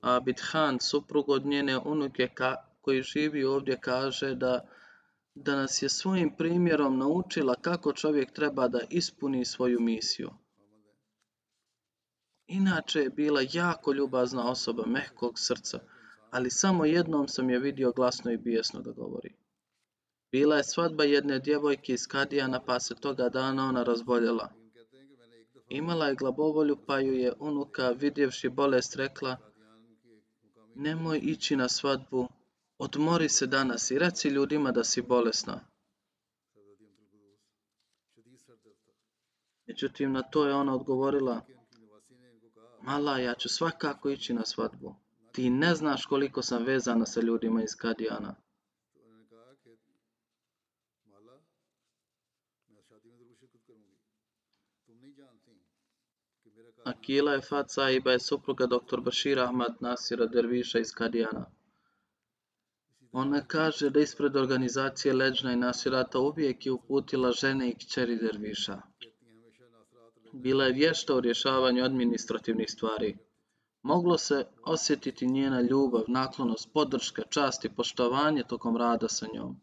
Abid 0.00 0.36
Khan, 0.50 0.80
suprug 0.80 1.28
od 1.28 1.46
njene 1.46 1.78
unuke 1.78 2.28
ka, 2.34 2.56
koji 2.80 3.02
živi 3.02 3.44
ovdje, 3.44 3.80
kaže 3.80 4.34
da, 4.34 4.68
da 5.34 5.56
nas 5.56 5.82
je 5.82 5.88
svojim 5.88 6.36
primjerom 6.36 6.98
naučila 6.98 7.54
kako 7.54 7.92
čovjek 7.92 8.32
treba 8.32 8.68
da 8.68 8.80
ispuni 8.90 9.44
svoju 9.44 9.80
misiju. 9.80 10.30
Inače 12.52 13.00
je 13.00 13.10
bila 13.10 13.40
jako 13.52 13.92
ljubazna 13.92 14.50
osoba 14.50 14.86
mehkog 14.86 15.38
srca, 15.38 15.78
ali 16.30 16.50
samo 16.50 16.84
jednom 16.84 17.28
sam 17.28 17.50
je 17.50 17.58
vidio 17.58 17.92
glasno 17.92 18.32
i 18.32 18.36
bijesno 18.36 18.80
da 18.80 18.92
govori. 18.92 19.34
Bila 20.32 20.56
je 20.56 20.64
svadba 20.64 21.04
jedne 21.04 21.38
djevojke 21.38 21.92
iz 21.92 22.06
Kadijana, 22.06 22.60
pa 22.60 22.80
se 22.80 22.94
toga 22.94 23.28
dana 23.28 23.68
ona 23.68 23.82
razboljela. 23.82 24.52
Imala 25.68 26.06
je 26.06 26.14
glabovolju, 26.14 26.76
pa 26.86 26.98
ju 26.98 27.14
je 27.14 27.32
unuka, 27.38 27.90
vidjevši 27.90 28.48
bolest, 28.48 28.96
rekla 28.96 29.36
Nemoj 30.74 31.20
ići 31.22 31.56
na 31.56 31.68
svadbu, 31.68 32.28
odmori 32.78 33.28
se 33.28 33.46
danas 33.46 33.90
i 33.90 33.98
reci 33.98 34.28
ljudima 34.28 34.72
da 34.72 34.84
si 34.84 35.02
bolesna. 35.02 35.60
Međutim, 39.66 40.12
na 40.12 40.22
to 40.22 40.46
je 40.46 40.54
ona 40.54 40.74
odgovorila 40.74 41.40
mala, 42.82 43.18
ja 43.18 43.34
ću 43.34 43.48
svakako 43.48 44.10
ići 44.10 44.34
na 44.34 44.44
svadbu. 44.44 44.94
Ti 45.32 45.50
ne 45.50 45.74
znaš 45.74 46.06
koliko 46.06 46.42
sam 46.42 46.64
vezana 46.64 47.06
sa 47.06 47.20
ljudima 47.20 47.62
iz 47.62 47.74
Kadijana. 47.76 48.34
Akila 56.84 57.32
je 57.32 57.40
Fat 57.40 57.70
Saiba 57.70 58.12
je 58.12 58.20
supruga 58.20 58.66
dr. 58.66 59.00
Bashir 59.00 59.40
Ahmad 59.40 59.76
Nasira 59.80 60.26
Derviša 60.26 60.78
iz 60.78 60.92
Kadijana. 60.92 61.46
Ona 63.12 63.46
kaže 63.46 63.90
da 63.90 64.00
ispred 64.00 64.36
organizacije 64.36 65.14
Leđna 65.14 65.52
i 65.52 65.56
Nasirata 65.56 66.18
uvijek 66.18 66.66
je 66.66 66.72
uputila 66.72 67.32
žene 67.32 67.70
i 67.70 67.74
kćeri 67.74 68.16
Derviša. 68.16 68.80
Bila 70.32 70.64
je 70.64 70.72
vješta 70.72 71.14
u 71.14 71.20
rješavanju 71.20 71.84
administrativnih 71.84 72.70
stvari. 72.70 73.18
Moglo 73.82 74.18
se 74.18 74.46
osjetiti 74.62 75.26
njena 75.26 75.60
ljubav, 75.60 76.02
naklonost, 76.08 76.72
podrška, 76.72 77.22
čast 77.28 77.64
i 77.64 77.68
poštovanje 77.68 78.42
tokom 78.48 78.76
rada 78.76 79.08
sa 79.08 79.26
njom. 79.34 79.56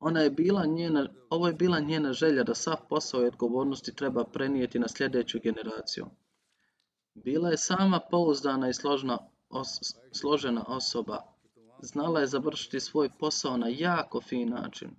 Ona 0.00 0.20
je 0.20 0.30
bila 0.30 0.66
njena, 0.66 1.08
ovo 1.30 1.46
je 1.46 1.52
bila 1.52 1.80
njena 1.80 2.12
želja 2.12 2.42
da 2.42 2.54
sav 2.54 2.76
posao 2.88 3.22
i 3.22 3.26
odgovornosti 3.26 3.94
treba 3.94 4.24
prenijeti 4.24 4.78
na 4.78 4.88
sljedeću 4.88 5.38
generaciju. 5.42 6.06
Bila 7.14 7.50
je 7.50 7.58
sama 7.58 8.00
pouzdana 8.10 8.68
i 8.68 8.74
složna 8.74 9.18
os- 9.50 9.96
složena 10.12 10.64
osoba. 10.68 11.22
Znala 11.82 12.20
je 12.20 12.26
završiti 12.26 12.80
svoj 12.80 13.10
posao 13.18 13.56
na 13.56 13.68
jako 13.68 14.20
fin 14.20 14.48
način. 14.48 14.90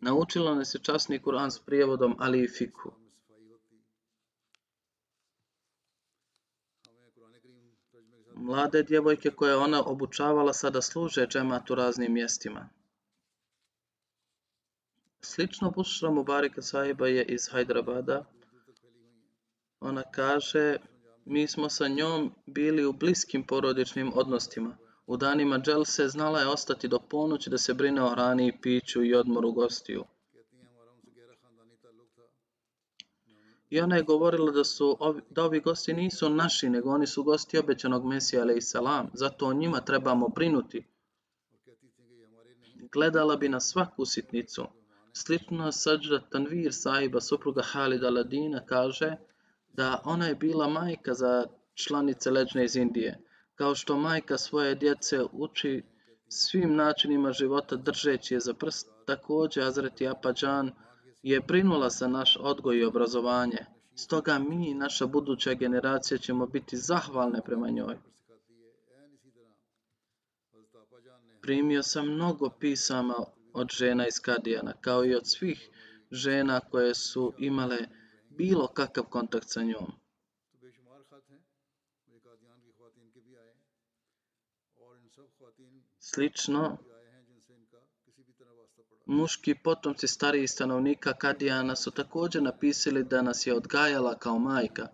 Naučilo 0.00 0.54
nas 0.54 0.74
je 0.74 0.80
časni 0.80 1.22
Kur'an 1.22 1.50
s 1.50 1.58
prijevodom, 1.58 2.16
ali 2.18 2.44
i 2.44 2.48
fiku. 2.48 2.92
Mlade 8.34 8.82
djevojke 8.82 9.30
koje 9.30 9.50
je 9.50 9.56
ona 9.56 9.82
obučavala 9.84 10.52
sada 10.52 10.82
služe 10.82 11.26
džematu 11.26 11.74
raznim 11.74 12.12
mjestima. 12.12 12.68
Slično 15.20 15.70
Bušra 15.70 16.10
Mubarika 16.10 16.62
sahiba 16.62 17.06
je 17.08 17.24
iz 17.24 17.48
Hajdrabada. 17.50 18.24
Ona 19.80 20.02
kaže, 20.02 20.76
mi 21.24 21.46
smo 21.46 21.68
sa 21.68 21.88
njom 21.88 22.34
bili 22.46 22.84
u 22.84 22.92
bliskim 22.92 23.46
porodičnim 23.46 24.12
odnostima. 24.14 24.76
U 25.08 25.16
danima 25.16 25.58
Dželse 25.58 26.08
znala 26.08 26.40
je 26.40 26.48
ostati 26.48 26.88
do 26.88 26.98
ponoći 26.98 27.50
da 27.50 27.58
se 27.58 27.74
brine 27.74 28.02
o 28.02 28.14
rani 28.14 28.48
i 28.48 28.60
piću 28.60 29.04
i 29.04 29.14
odmoru 29.14 29.52
gostiju. 29.52 30.04
I 33.70 33.80
ona 33.80 33.96
je 33.96 34.02
govorila 34.02 34.50
da, 34.50 34.64
su, 34.64 34.96
ovi, 35.00 35.22
da 35.30 35.44
ovi 35.44 35.60
gosti 35.60 35.92
nisu 35.92 36.30
naši, 36.30 36.68
nego 36.70 36.90
oni 36.90 37.06
su 37.06 37.24
gosti 37.24 37.58
obećanog 37.58 38.04
Mesija, 38.06 38.42
ale 38.42 38.60
salam. 38.60 39.10
Zato 39.14 39.46
o 39.46 39.52
njima 39.52 39.80
trebamo 39.80 40.28
brinuti. 40.28 40.86
Gledala 42.92 43.36
bi 43.36 43.48
na 43.48 43.60
svaku 43.60 44.04
sitnicu. 44.04 44.66
Slično 45.12 45.72
Sađda 45.72 46.20
Tanvir 46.20 46.74
sahiba 46.74 47.20
supruga 47.20 47.62
Halida 47.62 48.10
Ladina 48.10 48.60
kaže 48.66 49.16
da 49.72 50.02
ona 50.04 50.26
je 50.26 50.34
bila 50.34 50.68
majka 50.68 51.14
za 51.14 51.46
članice 51.74 52.30
leđne 52.30 52.64
iz 52.64 52.76
Indije. 52.76 53.27
Kao 53.58 53.74
što 53.74 53.96
majka 53.96 54.38
svoje 54.38 54.74
djece 54.74 55.20
uči 55.32 55.82
svim 56.28 56.74
načinima 56.76 57.32
života 57.32 57.76
držeći 57.76 58.34
je 58.34 58.40
za 58.40 58.54
prst, 58.54 58.88
također 59.06 59.62
Azreti 59.62 60.08
Apađan 60.08 60.72
je 61.22 61.46
prinula 61.46 61.88
za 61.90 62.08
naš 62.08 62.36
odgoj 62.40 62.78
i 62.78 62.84
obrazovanje. 62.84 63.66
Stoga 63.94 64.38
mi 64.38 64.70
i 64.70 64.74
naša 64.74 65.06
buduća 65.06 65.54
generacija 65.54 66.18
ćemo 66.18 66.46
biti 66.46 66.76
zahvalne 66.76 67.40
prema 67.44 67.70
njoj. 67.70 67.98
Primio 71.42 71.82
sam 71.82 72.14
mnogo 72.14 72.50
pisama 72.50 73.14
od 73.52 73.68
žena 73.70 74.06
iz 74.06 74.20
Kadijana, 74.20 74.72
kao 74.80 75.04
i 75.04 75.14
od 75.14 75.22
svih 75.24 75.70
žena 76.10 76.60
koje 76.60 76.94
su 76.94 77.32
imale 77.38 77.78
bilo 78.30 78.66
kakav 78.66 79.04
kontakt 79.04 79.48
sa 79.48 79.62
njom. 79.62 79.92
Slično, 86.10 86.78
muški 89.06 89.54
potomci 89.64 90.08
starijih 90.08 90.50
stanovnika 90.50 91.12
Kadijana 91.12 91.76
su 91.76 91.90
također 91.90 92.42
napisali 92.42 93.04
da 93.04 93.22
nas 93.22 93.46
je 93.46 93.54
odgajala 93.54 94.14
kao 94.18 94.38
majka. 94.38 94.88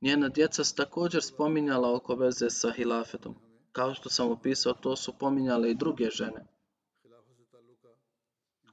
Njena 0.00 0.28
djeca 0.28 0.64
su 0.64 0.76
također 0.76 1.22
spominjala 1.22 1.94
oko 1.94 2.14
veze 2.14 2.50
sa 2.50 2.70
hilafetom. 2.70 3.34
Kao 3.72 3.94
što 3.94 4.08
sam 4.08 4.30
opisao, 4.30 4.72
to 4.72 4.96
su 4.96 5.18
pominjale 5.18 5.70
i 5.70 5.74
druge 5.74 6.10
žene. 6.10 6.46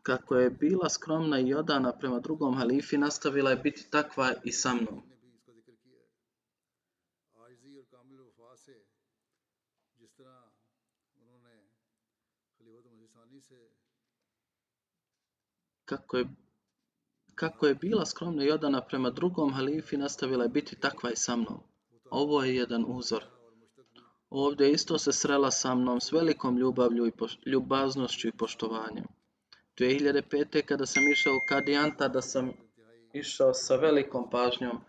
Kako 0.04 0.36
je 0.36 0.50
bila 0.50 0.90
skromna 0.90 1.40
i 1.40 1.54
odana 1.54 1.98
prema 1.98 2.20
drugom 2.20 2.58
halifi, 2.58 2.98
nastavila 2.98 3.50
je 3.50 3.58
biti 3.58 3.90
takva 3.90 4.34
i 4.44 4.52
sa 4.52 4.74
mnom. 4.74 5.02
Kako 15.88 16.18
je, 16.18 16.26
kako 17.36 17.68
je 17.68 17.76
bila 17.76 18.06
skromna 18.06 18.44
i 18.44 18.52
odana 18.52 18.82
prema 18.82 19.10
drugom 19.10 19.54
halifi, 19.54 19.98
nastavila 19.98 20.44
je 20.44 20.50
biti 20.50 20.76
takva 20.76 21.12
i 21.12 21.16
sa 21.16 21.36
mnom. 21.36 21.60
Ovo 22.10 22.44
je 22.44 22.56
jedan 22.56 22.86
uzor. 22.88 23.24
Ovdje 24.30 24.72
isto 24.72 24.98
se 24.98 25.12
srela 25.12 25.52
sa 25.52 25.76
mnom 25.76 26.02
s 26.02 26.12
velikom 26.12 26.58
ljubavlju 26.58 27.06
i 27.06 27.12
poš- 27.12 27.38
ljubaznošću 27.46 28.28
i 28.28 28.32
poštovanjem. 28.32 29.06
2005. 29.78 30.66
kada 30.66 30.86
sam 30.86 31.04
išao 31.12 31.34
u 31.36 31.46
Kadijanta, 31.48 32.08
da 32.08 32.22
sam 32.22 32.52
išao 33.14 33.54
sa 33.54 33.76
velikom 33.76 34.30
pažnjom 34.30 34.82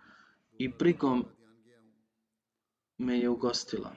i 0.58 0.68
brigom 0.68 1.24
me 2.96 3.18
je 3.18 3.28
ugostila. 3.28 3.94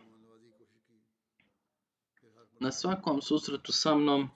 Na 2.60 2.72
svakom 2.72 3.22
susretu 3.22 3.72
sa 3.72 3.96
mnom 3.96 4.30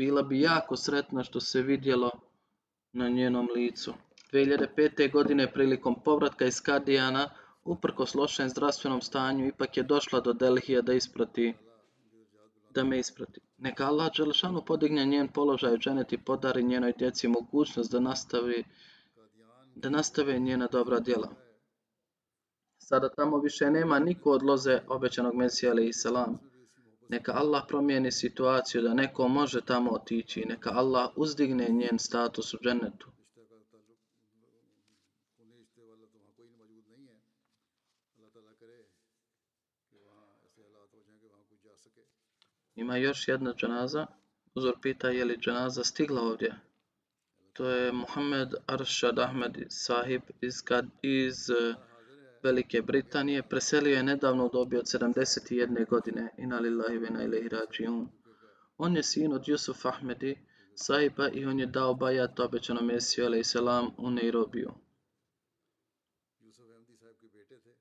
bila 0.00 0.22
bi 0.22 0.40
jako 0.40 0.76
sretna 0.76 1.24
što 1.24 1.40
se 1.40 1.62
vidjelo 1.62 2.10
na 2.92 3.08
njenom 3.08 3.48
licu. 3.54 3.92
2005. 4.32 5.12
godine 5.12 5.52
prilikom 5.52 6.02
povratka 6.04 6.44
iz 6.46 6.60
Kadijana, 6.60 7.30
uprkos 7.64 8.14
lošem 8.14 8.48
zdravstvenom 8.48 9.00
stanju, 9.00 9.46
ipak 9.46 9.76
je 9.76 9.82
došla 9.82 10.20
do 10.20 10.32
Delhija 10.32 10.82
da 10.82 10.92
isprati 10.92 11.54
da 12.74 12.84
me 12.84 12.98
isprati. 12.98 13.40
Neka 13.58 13.86
Allah 13.86 14.10
Đelšanu 14.16 14.64
podigne 14.64 15.04
njen 15.06 15.28
položaj 15.28 15.74
u 15.74 15.78
dženeti 15.78 16.18
podari 16.18 16.62
njenoj 16.62 16.92
djeci 16.98 17.28
mogućnost 17.28 17.92
da 17.92 18.00
nastavi 18.00 18.64
da 19.74 19.90
nastave 19.90 20.38
njena 20.38 20.66
dobra 20.66 21.00
djela. 21.00 21.28
Sada 22.78 23.08
tamo 23.08 23.38
više 23.38 23.70
nema 23.70 23.98
niko 23.98 24.30
od 24.30 24.42
loze 24.42 24.80
obećanog 24.88 25.34
Mesija 25.34 25.72
ali 25.72 25.88
i. 25.88 25.92
Neka 27.10 27.32
Allah 27.32 27.62
promijeni 27.68 28.12
situaciju 28.12 28.82
da 28.82 28.94
neko 28.94 29.28
može 29.28 29.60
tamo 29.60 29.90
otići. 29.90 30.44
Neka 30.48 30.70
Allah 30.70 31.10
uzdigne 31.16 31.68
njen 31.68 31.98
status 31.98 32.54
u 32.54 32.58
džennetu. 32.62 33.10
Ima 42.74 42.96
još 42.96 43.28
jedna 43.28 43.54
dženaza. 43.54 44.06
Uzor 44.54 44.74
pita 44.82 45.08
je 45.08 45.24
li 45.24 45.38
dženaza 45.38 45.84
stigla 45.84 46.22
ovdje. 46.22 46.54
To 47.52 47.68
je 47.68 47.92
Muhammed 47.92 48.48
Arshad 48.66 49.18
Ahmed 49.18 49.56
Sahib 49.68 50.22
iz, 50.40 50.62
iz 51.02 51.50
Velike 52.42 52.82
Britanije 52.82 53.42
preselio 53.42 53.96
je 53.96 54.02
nedavno 54.02 54.46
u 54.46 54.50
dobi 54.52 54.76
od 54.76 54.84
71 54.84 55.88
godine 55.88 56.34
i 56.38 56.46
lillahi 56.46 56.98
ve 56.98 57.08
ilahi. 57.08 57.86
On 58.78 58.96
je 58.96 59.02
sin 59.02 59.32
od 59.32 59.48
Jusuf 59.48 59.86
Ahmedi, 59.86 60.38
sahiba 60.74 61.28
i 61.28 61.44
on 61.44 61.60
je 61.60 61.66
dao 61.66 61.94
bajat 61.94 62.40
obećano 62.40 62.82
Mesiju 62.82 63.44
selam 63.44 63.90
u 63.98 64.10
Nairobiju. 64.10 64.70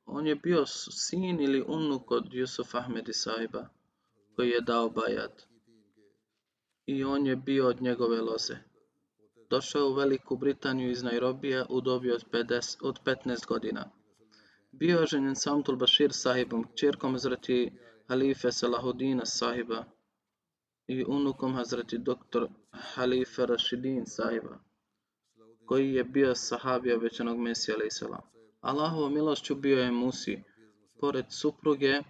On 0.05 0.27
je 0.27 0.35
bio 0.35 0.65
sin 0.65 1.39
ili 1.39 1.63
unuk 1.67 2.11
od 2.11 2.33
Jusuf 2.33 2.75
Ahmedi 2.75 3.13
sahiba 3.13 3.69
koji 4.35 4.49
je 4.49 4.61
dao 4.61 4.89
bajat. 4.89 5.47
I 6.85 7.03
on 7.03 7.27
je 7.27 7.35
bio 7.35 7.67
od 7.67 7.81
njegove 7.81 8.21
loze. 8.21 8.57
Došao 9.49 9.87
u 9.87 9.93
Veliku 9.93 10.37
Britaniju 10.37 10.91
iz 10.91 11.03
Nairobija 11.03 11.65
u 11.69 11.81
dobi 11.81 12.11
od, 12.11 12.25
50, 12.31 12.77
od 12.81 12.99
15 13.05 13.47
godina. 13.47 13.98
Bio 14.79 14.99
je 14.99 15.35
sa 15.35 15.53
Amtul 15.53 15.75
Bashir 15.75 16.13
sahibom, 16.13 16.63
kćerkom 16.63 17.11
Hazreti 17.11 17.71
Halife 18.07 18.51
Salahudina 18.51 19.25
sahiba 19.25 19.83
i 20.87 21.05
unukom 21.07 21.53
Hazreti 21.53 21.97
doktor 21.97 22.47
Halife 22.71 23.45
Rashidin 23.45 24.05
sahiba, 24.05 24.59
koji 25.65 25.93
je 25.93 26.03
bio 26.03 26.35
sahabi 26.35 26.93
obećanog 26.93 27.39
Mesija 27.39 27.75
salam 27.89 28.21
Allahovo 28.61 29.09
milošću 29.09 29.55
bio 29.55 29.79
je 29.79 29.91
Musi. 29.91 30.43
Pored 30.99 31.25
supruge, 31.29 32.01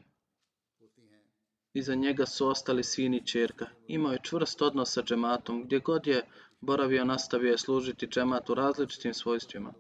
iza 1.73 1.95
njega 1.95 2.25
su 2.25 2.47
ostali 2.47 2.83
sin 2.83 3.13
i 3.13 3.25
čerka. 3.25 3.65
Imao 3.87 4.11
je 4.11 4.19
čvrst 4.23 4.61
odnos 4.61 4.93
sa 4.93 5.01
džematom. 5.01 5.63
Gdje 5.63 5.79
god 5.79 6.07
je 6.07 6.25
boravio, 6.61 7.05
nastavio 7.05 7.51
je 7.51 7.57
služiti 7.57 8.07
džematu 8.07 8.51
u 8.51 8.55
različitim 8.55 9.13
svojstvima. 9.13 9.73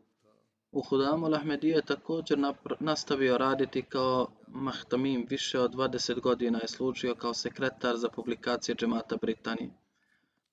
U 0.71 0.81
Hudamu 0.81 1.33
Ahmedije 1.35 1.75
je 1.75 1.81
također 1.81 2.39
nastavio 2.79 3.37
raditi 3.37 3.81
kao 3.81 4.27
mahtamim. 4.47 5.25
Više 5.29 5.59
od 5.59 5.73
20 5.73 6.21
godina 6.21 6.59
je 6.61 6.67
služio 6.67 7.15
kao 7.15 7.33
sekretar 7.33 7.97
za 7.97 8.09
publikacije 8.09 8.75
džemata 8.75 9.17
Britanije. 9.21 9.73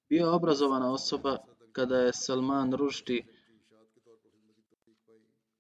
Bio 0.09 0.27
je 0.27 0.31
obrazovana 0.31 0.93
osoba 0.93 1.39
kada 1.73 1.99
je 1.99 2.12
Salman 2.12 2.73
Rushdie 2.73 3.27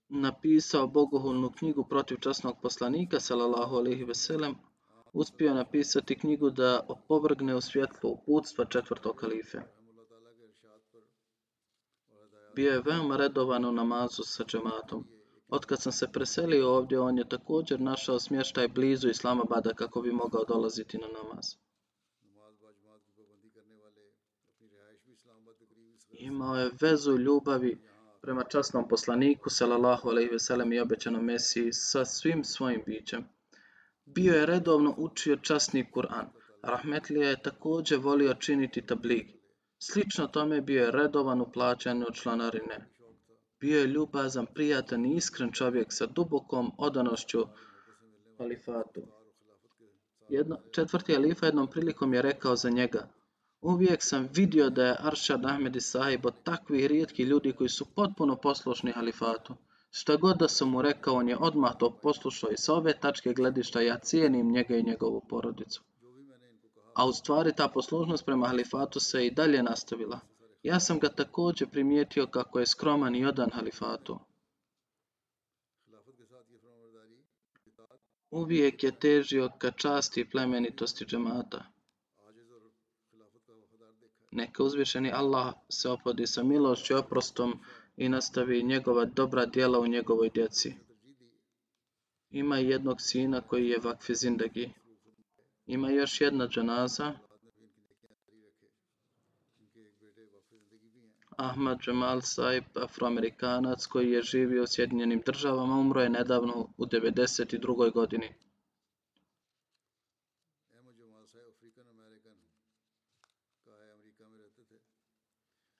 napisao 0.08 0.86
bogohulnu 0.86 1.52
knjigu 1.58 1.84
protiv 1.84 2.16
časnog 2.20 2.56
poslanika, 2.62 3.20
salallahu 3.20 3.76
alaihi 3.76 4.04
veselem, 4.04 4.54
uspio 5.12 5.54
napisati 5.54 6.18
knjigu 6.18 6.50
da 6.50 6.80
opovrgne 6.88 7.54
u 7.54 7.60
svjetlo 7.60 8.10
uputstva 8.10 8.64
četvrtog 8.64 9.16
kalife. 9.16 9.58
Bio 12.56 12.72
je 12.72 12.82
veoma 12.84 13.16
redovan 13.16 13.64
u 13.64 13.72
namazu 13.72 14.22
sa 14.22 14.44
džematom. 14.44 15.04
Otkad 15.48 15.82
sam 15.82 15.92
se 15.92 16.12
preselio 16.12 16.68
ovdje, 16.68 17.00
on 17.00 17.18
je 17.18 17.28
također 17.28 17.80
našao 17.80 18.18
smještaj 18.18 18.68
blizu 18.68 19.08
Islamabada 19.08 19.74
kako 19.74 20.02
bi 20.02 20.12
mogao 20.12 20.44
dolaziti 20.44 20.98
na 20.98 21.06
namaz. 21.06 21.46
Imao 26.10 26.56
je 26.56 26.70
vezu 26.80 27.18
ljubavi 27.18 27.78
prema 28.22 28.44
časnom 28.44 28.88
poslaniku, 28.88 29.50
salallahu 29.50 30.08
alaihi 30.08 30.30
veselem 30.30 30.72
i 30.72 30.80
obećanom 30.80 31.24
Mesiji, 31.24 31.72
sa 31.72 32.04
svim 32.04 32.44
svojim 32.44 32.82
bićem. 32.86 33.28
Bio 34.04 34.34
je 34.34 34.46
redovno 34.46 34.94
učio 34.98 35.36
časni 35.36 35.90
Kur'an. 35.94 36.26
Rahmetlija 36.62 37.28
je 37.28 37.42
također 37.42 37.98
volio 37.98 38.34
činiti 38.34 38.86
tablig. 38.86 39.35
Slično 39.92 40.26
tome 40.26 40.60
bio 40.60 40.84
je 40.84 40.90
redovan 40.90 41.40
u 41.40 41.52
plaćanju 41.52 42.06
članarine. 42.12 42.88
Bio 43.60 43.80
je 43.80 43.86
ljubazan, 43.86 44.46
prijatan 44.54 45.06
i 45.06 45.16
iskren 45.16 45.52
čovjek 45.52 45.86
sa 45.88 46.06
dubokom 46.06 46.72
odanošću 46.78 47.38
halifatu. 48.38 49.02
Jedno, 50.28 50.58
četvrti 50.72 51.14
halifa 51.14 51.46
jednom 51.46 51.70
prilikom 51.70 52.14
je 52.14 52.22
rekao 52.22 52.56
za 52.56 52.70
njega, 52.70 53.08
uvijek 53.60 54.02
sam 54.02 54.28
vidio 54.34 54.70
da 54.70 54.86
je 54.86 54.96
Aršad 55.00 55.44
Ahmed 55.44 55.76
i 55.76 55.80
Sahib 55.80 56.26
od 56.26 56.42
takvih 56.44 56.86
rijetkih 56.86 57.26
ljudi 57.26 57.52
koji 57.52 57.68
su 57.68 57.86
potpuno 57.94 58.36
poslušni 58.36 58.92
halifatu. 58.92 59.54
Šta 59.90 60.16
god 60.16 60.36
da 60.36 60.48
sam 60.48 60.70
mu 60.70 60.82
rekao, 60.82 61.14
on 61.14 61.28
je 61.28 61.36
odmah 61.36 61.76
to 61.78 61.98
poslušao 62.02 62.50
i 62.50 62.56
sa 62.56 62.74
ove 62.74 63.00
tačke 63.00 63.32
gledišta 63.32 63.80
ja 63.80 63.98
cijenim 63.98 64.52
njega 64.52 64.76
i 64.76 64.82
njegovu 64.82 65.22
porodicu. 65.28 65.82
A 66.96 67.06
u 67.06 67.12
stvari 67.12 67.52
ta 67.56 67.68
poslušnost 67.68 68.26
prema 68.26 68.46
halifatu 68.46 69.00
se 69.00 69.26
i 69.26 69.30
dalje 69.30 69.62
nastavila. 69.62 70.20
Ja 70.62 70.80
sam 70.80 70.98
ga 70.98 71.08
također 71.08 71.68
primijetio 71.70 72.26
kako 72.26 72.60
je 72.60 72.66
skroman 72.66 73.16
i 73.16 73.26
odan 73.26 73.50
halifatu. 73.50 74.18
Uvijek 78.30 78.84
je 78.84 78.98
težio 78.98 79.50
ka 79.58 79.70
časti 79.70 80.20
i 80.20 80.30
plemenitosti 80.30 81.04
džemata. 81.04 81.64
Neka 84.30 84.62
uzvišeni 84.62 85.12
Allah 85.12 85.54
se 85.68 85.90
opodi 85.90 86.26
sa 86.26 86.42
milošću 86.42 86.92
i 86.92 86.96
oprostom 86.96 87.60
i 87.96 88.08
nastavi 88.08 88.62
njegova 88.62 89.04
dobra 89.04 89.46
djela 89.46 89.78
u 89.80 89.86
njegovoj 89.86 90.30
djeci. 90.30 90.74
Ima 92.30 92.58
jednog 92.58 93.00
sina 93.00 93.40
koji 93.40 93.68
je 93.68 93.80
vakfi 93.84 94.14
zindagi. 94.14 94.72
Ima 95.66 95.90
još 95.90 96.20
jedna 96.20 96.48
džanaza. 96.48 97.12
Ahmad 101.36 101.78
Jamal 101.86 102.20
Saib, 102.20 102.64
afroamerikanac 102.74 103.86
koji 103.86 104.10
je 104.10 104.22
živio 104.22 104.62
u 104.62 104.66
Sjedinjenim 104.66 105.22
državama, 105.26 105.74
umro 105.74 106.00
je 106.00 106.10
nedavno 106.10 106.68
u 106.78 106.86
92. 106.86 107.92
godini. 107.92 108.34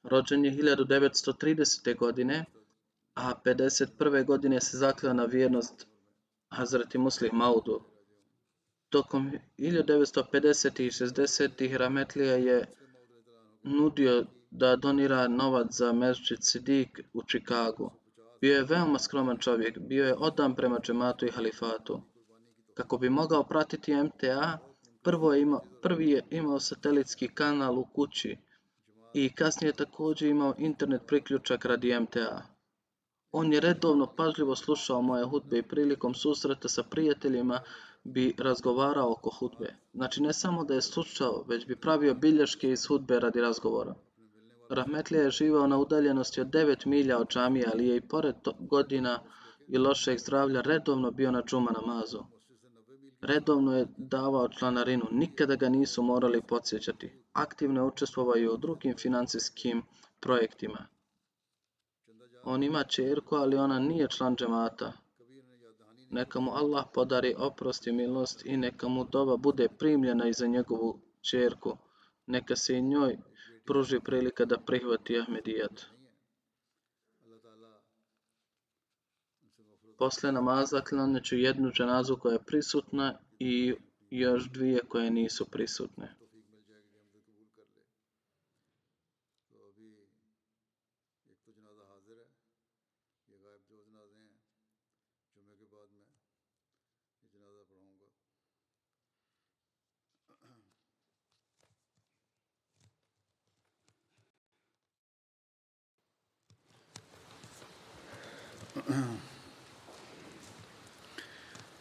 Rođen 0.02 0.44
je 0.44 0.52
1930. 0.52 1.98
godine, 1.98 2.44
a 3.14 3.34
51. 3.44 4.24
godine 4.24 4.60
se 4.60 4.76
zakleo 4.76 5.12
na 5.12 5.24
vjernost 5.24 5.86
Hazreti 6.48 6.98
Muslih 6.98 7.32
Maudu. 7.32 7.95
Tokom 8.96 9.32
1950. 9.58 10.80
i 10.80 10.90
60. 10.90 11.76
Rametlija 11.76 12.36
je 12.36 12.66
nudio 13.62 14.24
da 14.50 14.76
donira 14.76 15.28
novac 15.28 15.66
za 15.70 15.92
Mesjid 15.92 16.38
Sidik 16.40 17.00
u 17.14 17.22
Čikagu. 17.22 17.90
Bio 18.40 18.54
je 18.54 18.64
veoma 18.64 18.98
skroman 18.98 19.38
čovjek, 19.38 19.78
bio 19.78 20.06
je 20.06 20.14
odan 20.18 20.54
prema 20.54 20.78
džematu 20.80 21.26
i 21.26 21.30
halifatu. 21.30 22.02
Kako 22.74 22.98
bi 22.98 23.10
mogao 23.10 23.44
pratiti 23.44 23.94
MTA, 23.94 24.58
prvo 25.02 25.34
je 25.34 25.42
imao, 25.42 25.60
prvi 25.82 26.10
je 26.10 26.22
imao 26.30 26.60
satelitski 26.60 27.28
kanal 27.28 27.78
u 27.78 27.84
kući 27.84 28.36
i 29.14 29.32
kasnije 29.34 29.72
također 29.72 30.28
imao 30.28 30.54
internet 30.58 31.02
priključak 31.06 31.64
radi 31.64 32.00
MTA. 32.00 32.42
On 33.32 33.52
je 33.52 33.60
redovno 33.60 34.06
pažljivo 34.16 34.56
slušao 34.56 35.02
moje 35.02 35.24
hudbe 35.24 35.58
i 35.58 35.68
prilikom 35.68 36.14
susreta 36.14 36.68
sa 36.68 36.82
prijateljima 36.82 37.60
bi 38.06 38.34
razgovarao 38.38 39.12
oko 39.12 39.30
hudbe. 39.30 39.74
Znači 39.94 40.22
ne 40.22 40.32
samo 40.32 40.64
da 40.64 40.74
je 40.74 40.82
slušao, 40.82 41.44
već 41.48 41.66
bi 41.66 41.76
pravio 41.76 42.14
bilješke 42.14 42.70
iz 42.70 42.86
hudbe 42.86 43.20
radi 43.20 43.40
razgovora. 43.40 43.94
Rahmetlija 44.70 45.22
je 45.22 45.30
živao 45.30 45.66
na 45.66 45.78
udaljenosti 45.78 46.40
od 46.40 46.46
9 46.46 46.86
milja 46.86 47.18
od 47.18 47.28
džamije, 47.28 47.66
ali 47.72 47.86
je 47.86 47.96
i 47.96 48.08
pored 48.08 48.34
godina 48.58 49.20
i 49.68 49.78
lošeg 49.78 50.18
zdravlja 50.18 50.60
redovno 50.60 51.10
bio 51.10 51.30
na 51.30 51.42
džuma 51.42 51.70
namazu. 51.80 52.18
Redovno 53.20 53.76
je 53.76 53.86
davao 53.96 54.48
članarinu, 54.48 55.06
nikada 55.10 55.56
ga 55.56 55.68
nisu 55.68 56.02
morali 56.02 56.42
podsjećati. 56.48 57.12
Aktivno 57.32 57.80
je 57.80 57.86
učestvovao 57.86 58.54
u 58.54 58.56
drugim 58.56 58.96
financijskim 58.96 59.82
projektima. 60.20 60.86
On 62.44 62.62
ima 62.62 62.84
čerku, 62.84 63.34
ali 63.34 63.56
ona 63.56 63.78
nije 63.78 64.08
član 64.08 64.36
džemata. 64.36 64.92
Neka 66.10 66.40
mu 66.40 66.50
Allah 66.50 66.84
podari 66.94 67.34
oprost 67.38 67.86
i 67.86 67.92
milost 67.92 68.46
i 68.46 68.56
neka 68.56 68.88
mu 68.88 69.04
doba 69.04 69.36
bude 69.36 69.68
primljena 69.78 70.28
i 70.28 70.32
za 70.32 70.46
njegovu 70.46 71.00
čerku. 71.20 71.78
Neka 72.26 72.56
se 72.56 72.78
i 72.78 72.82
njoj 72.82 73.18
pruži 73.66 74.00
prilika 74.00 74.44
da 74.44 74.58
prihvati 74.58 75.18
Ahmedijat. 75.18 75.86
Posle 79.98 80.32
namaza 80.32 80.82
ću 81.24 81.36
jednu 81.36 81.70
dženazu 81.70 82.16
koja 82.16 82.32
je 82.32 82.44
prisutna 82.46 83.18
i 83.38 83.74
još 84.10 84.50
dvije 84.50 84.80
koje 84.88 85.10
nisu 85.10 85.46
prisutne. 85.50 86.25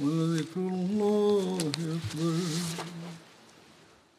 ولذكر 0.00 0.56
الله 0.56 1.58
أكبر 1.58 2.34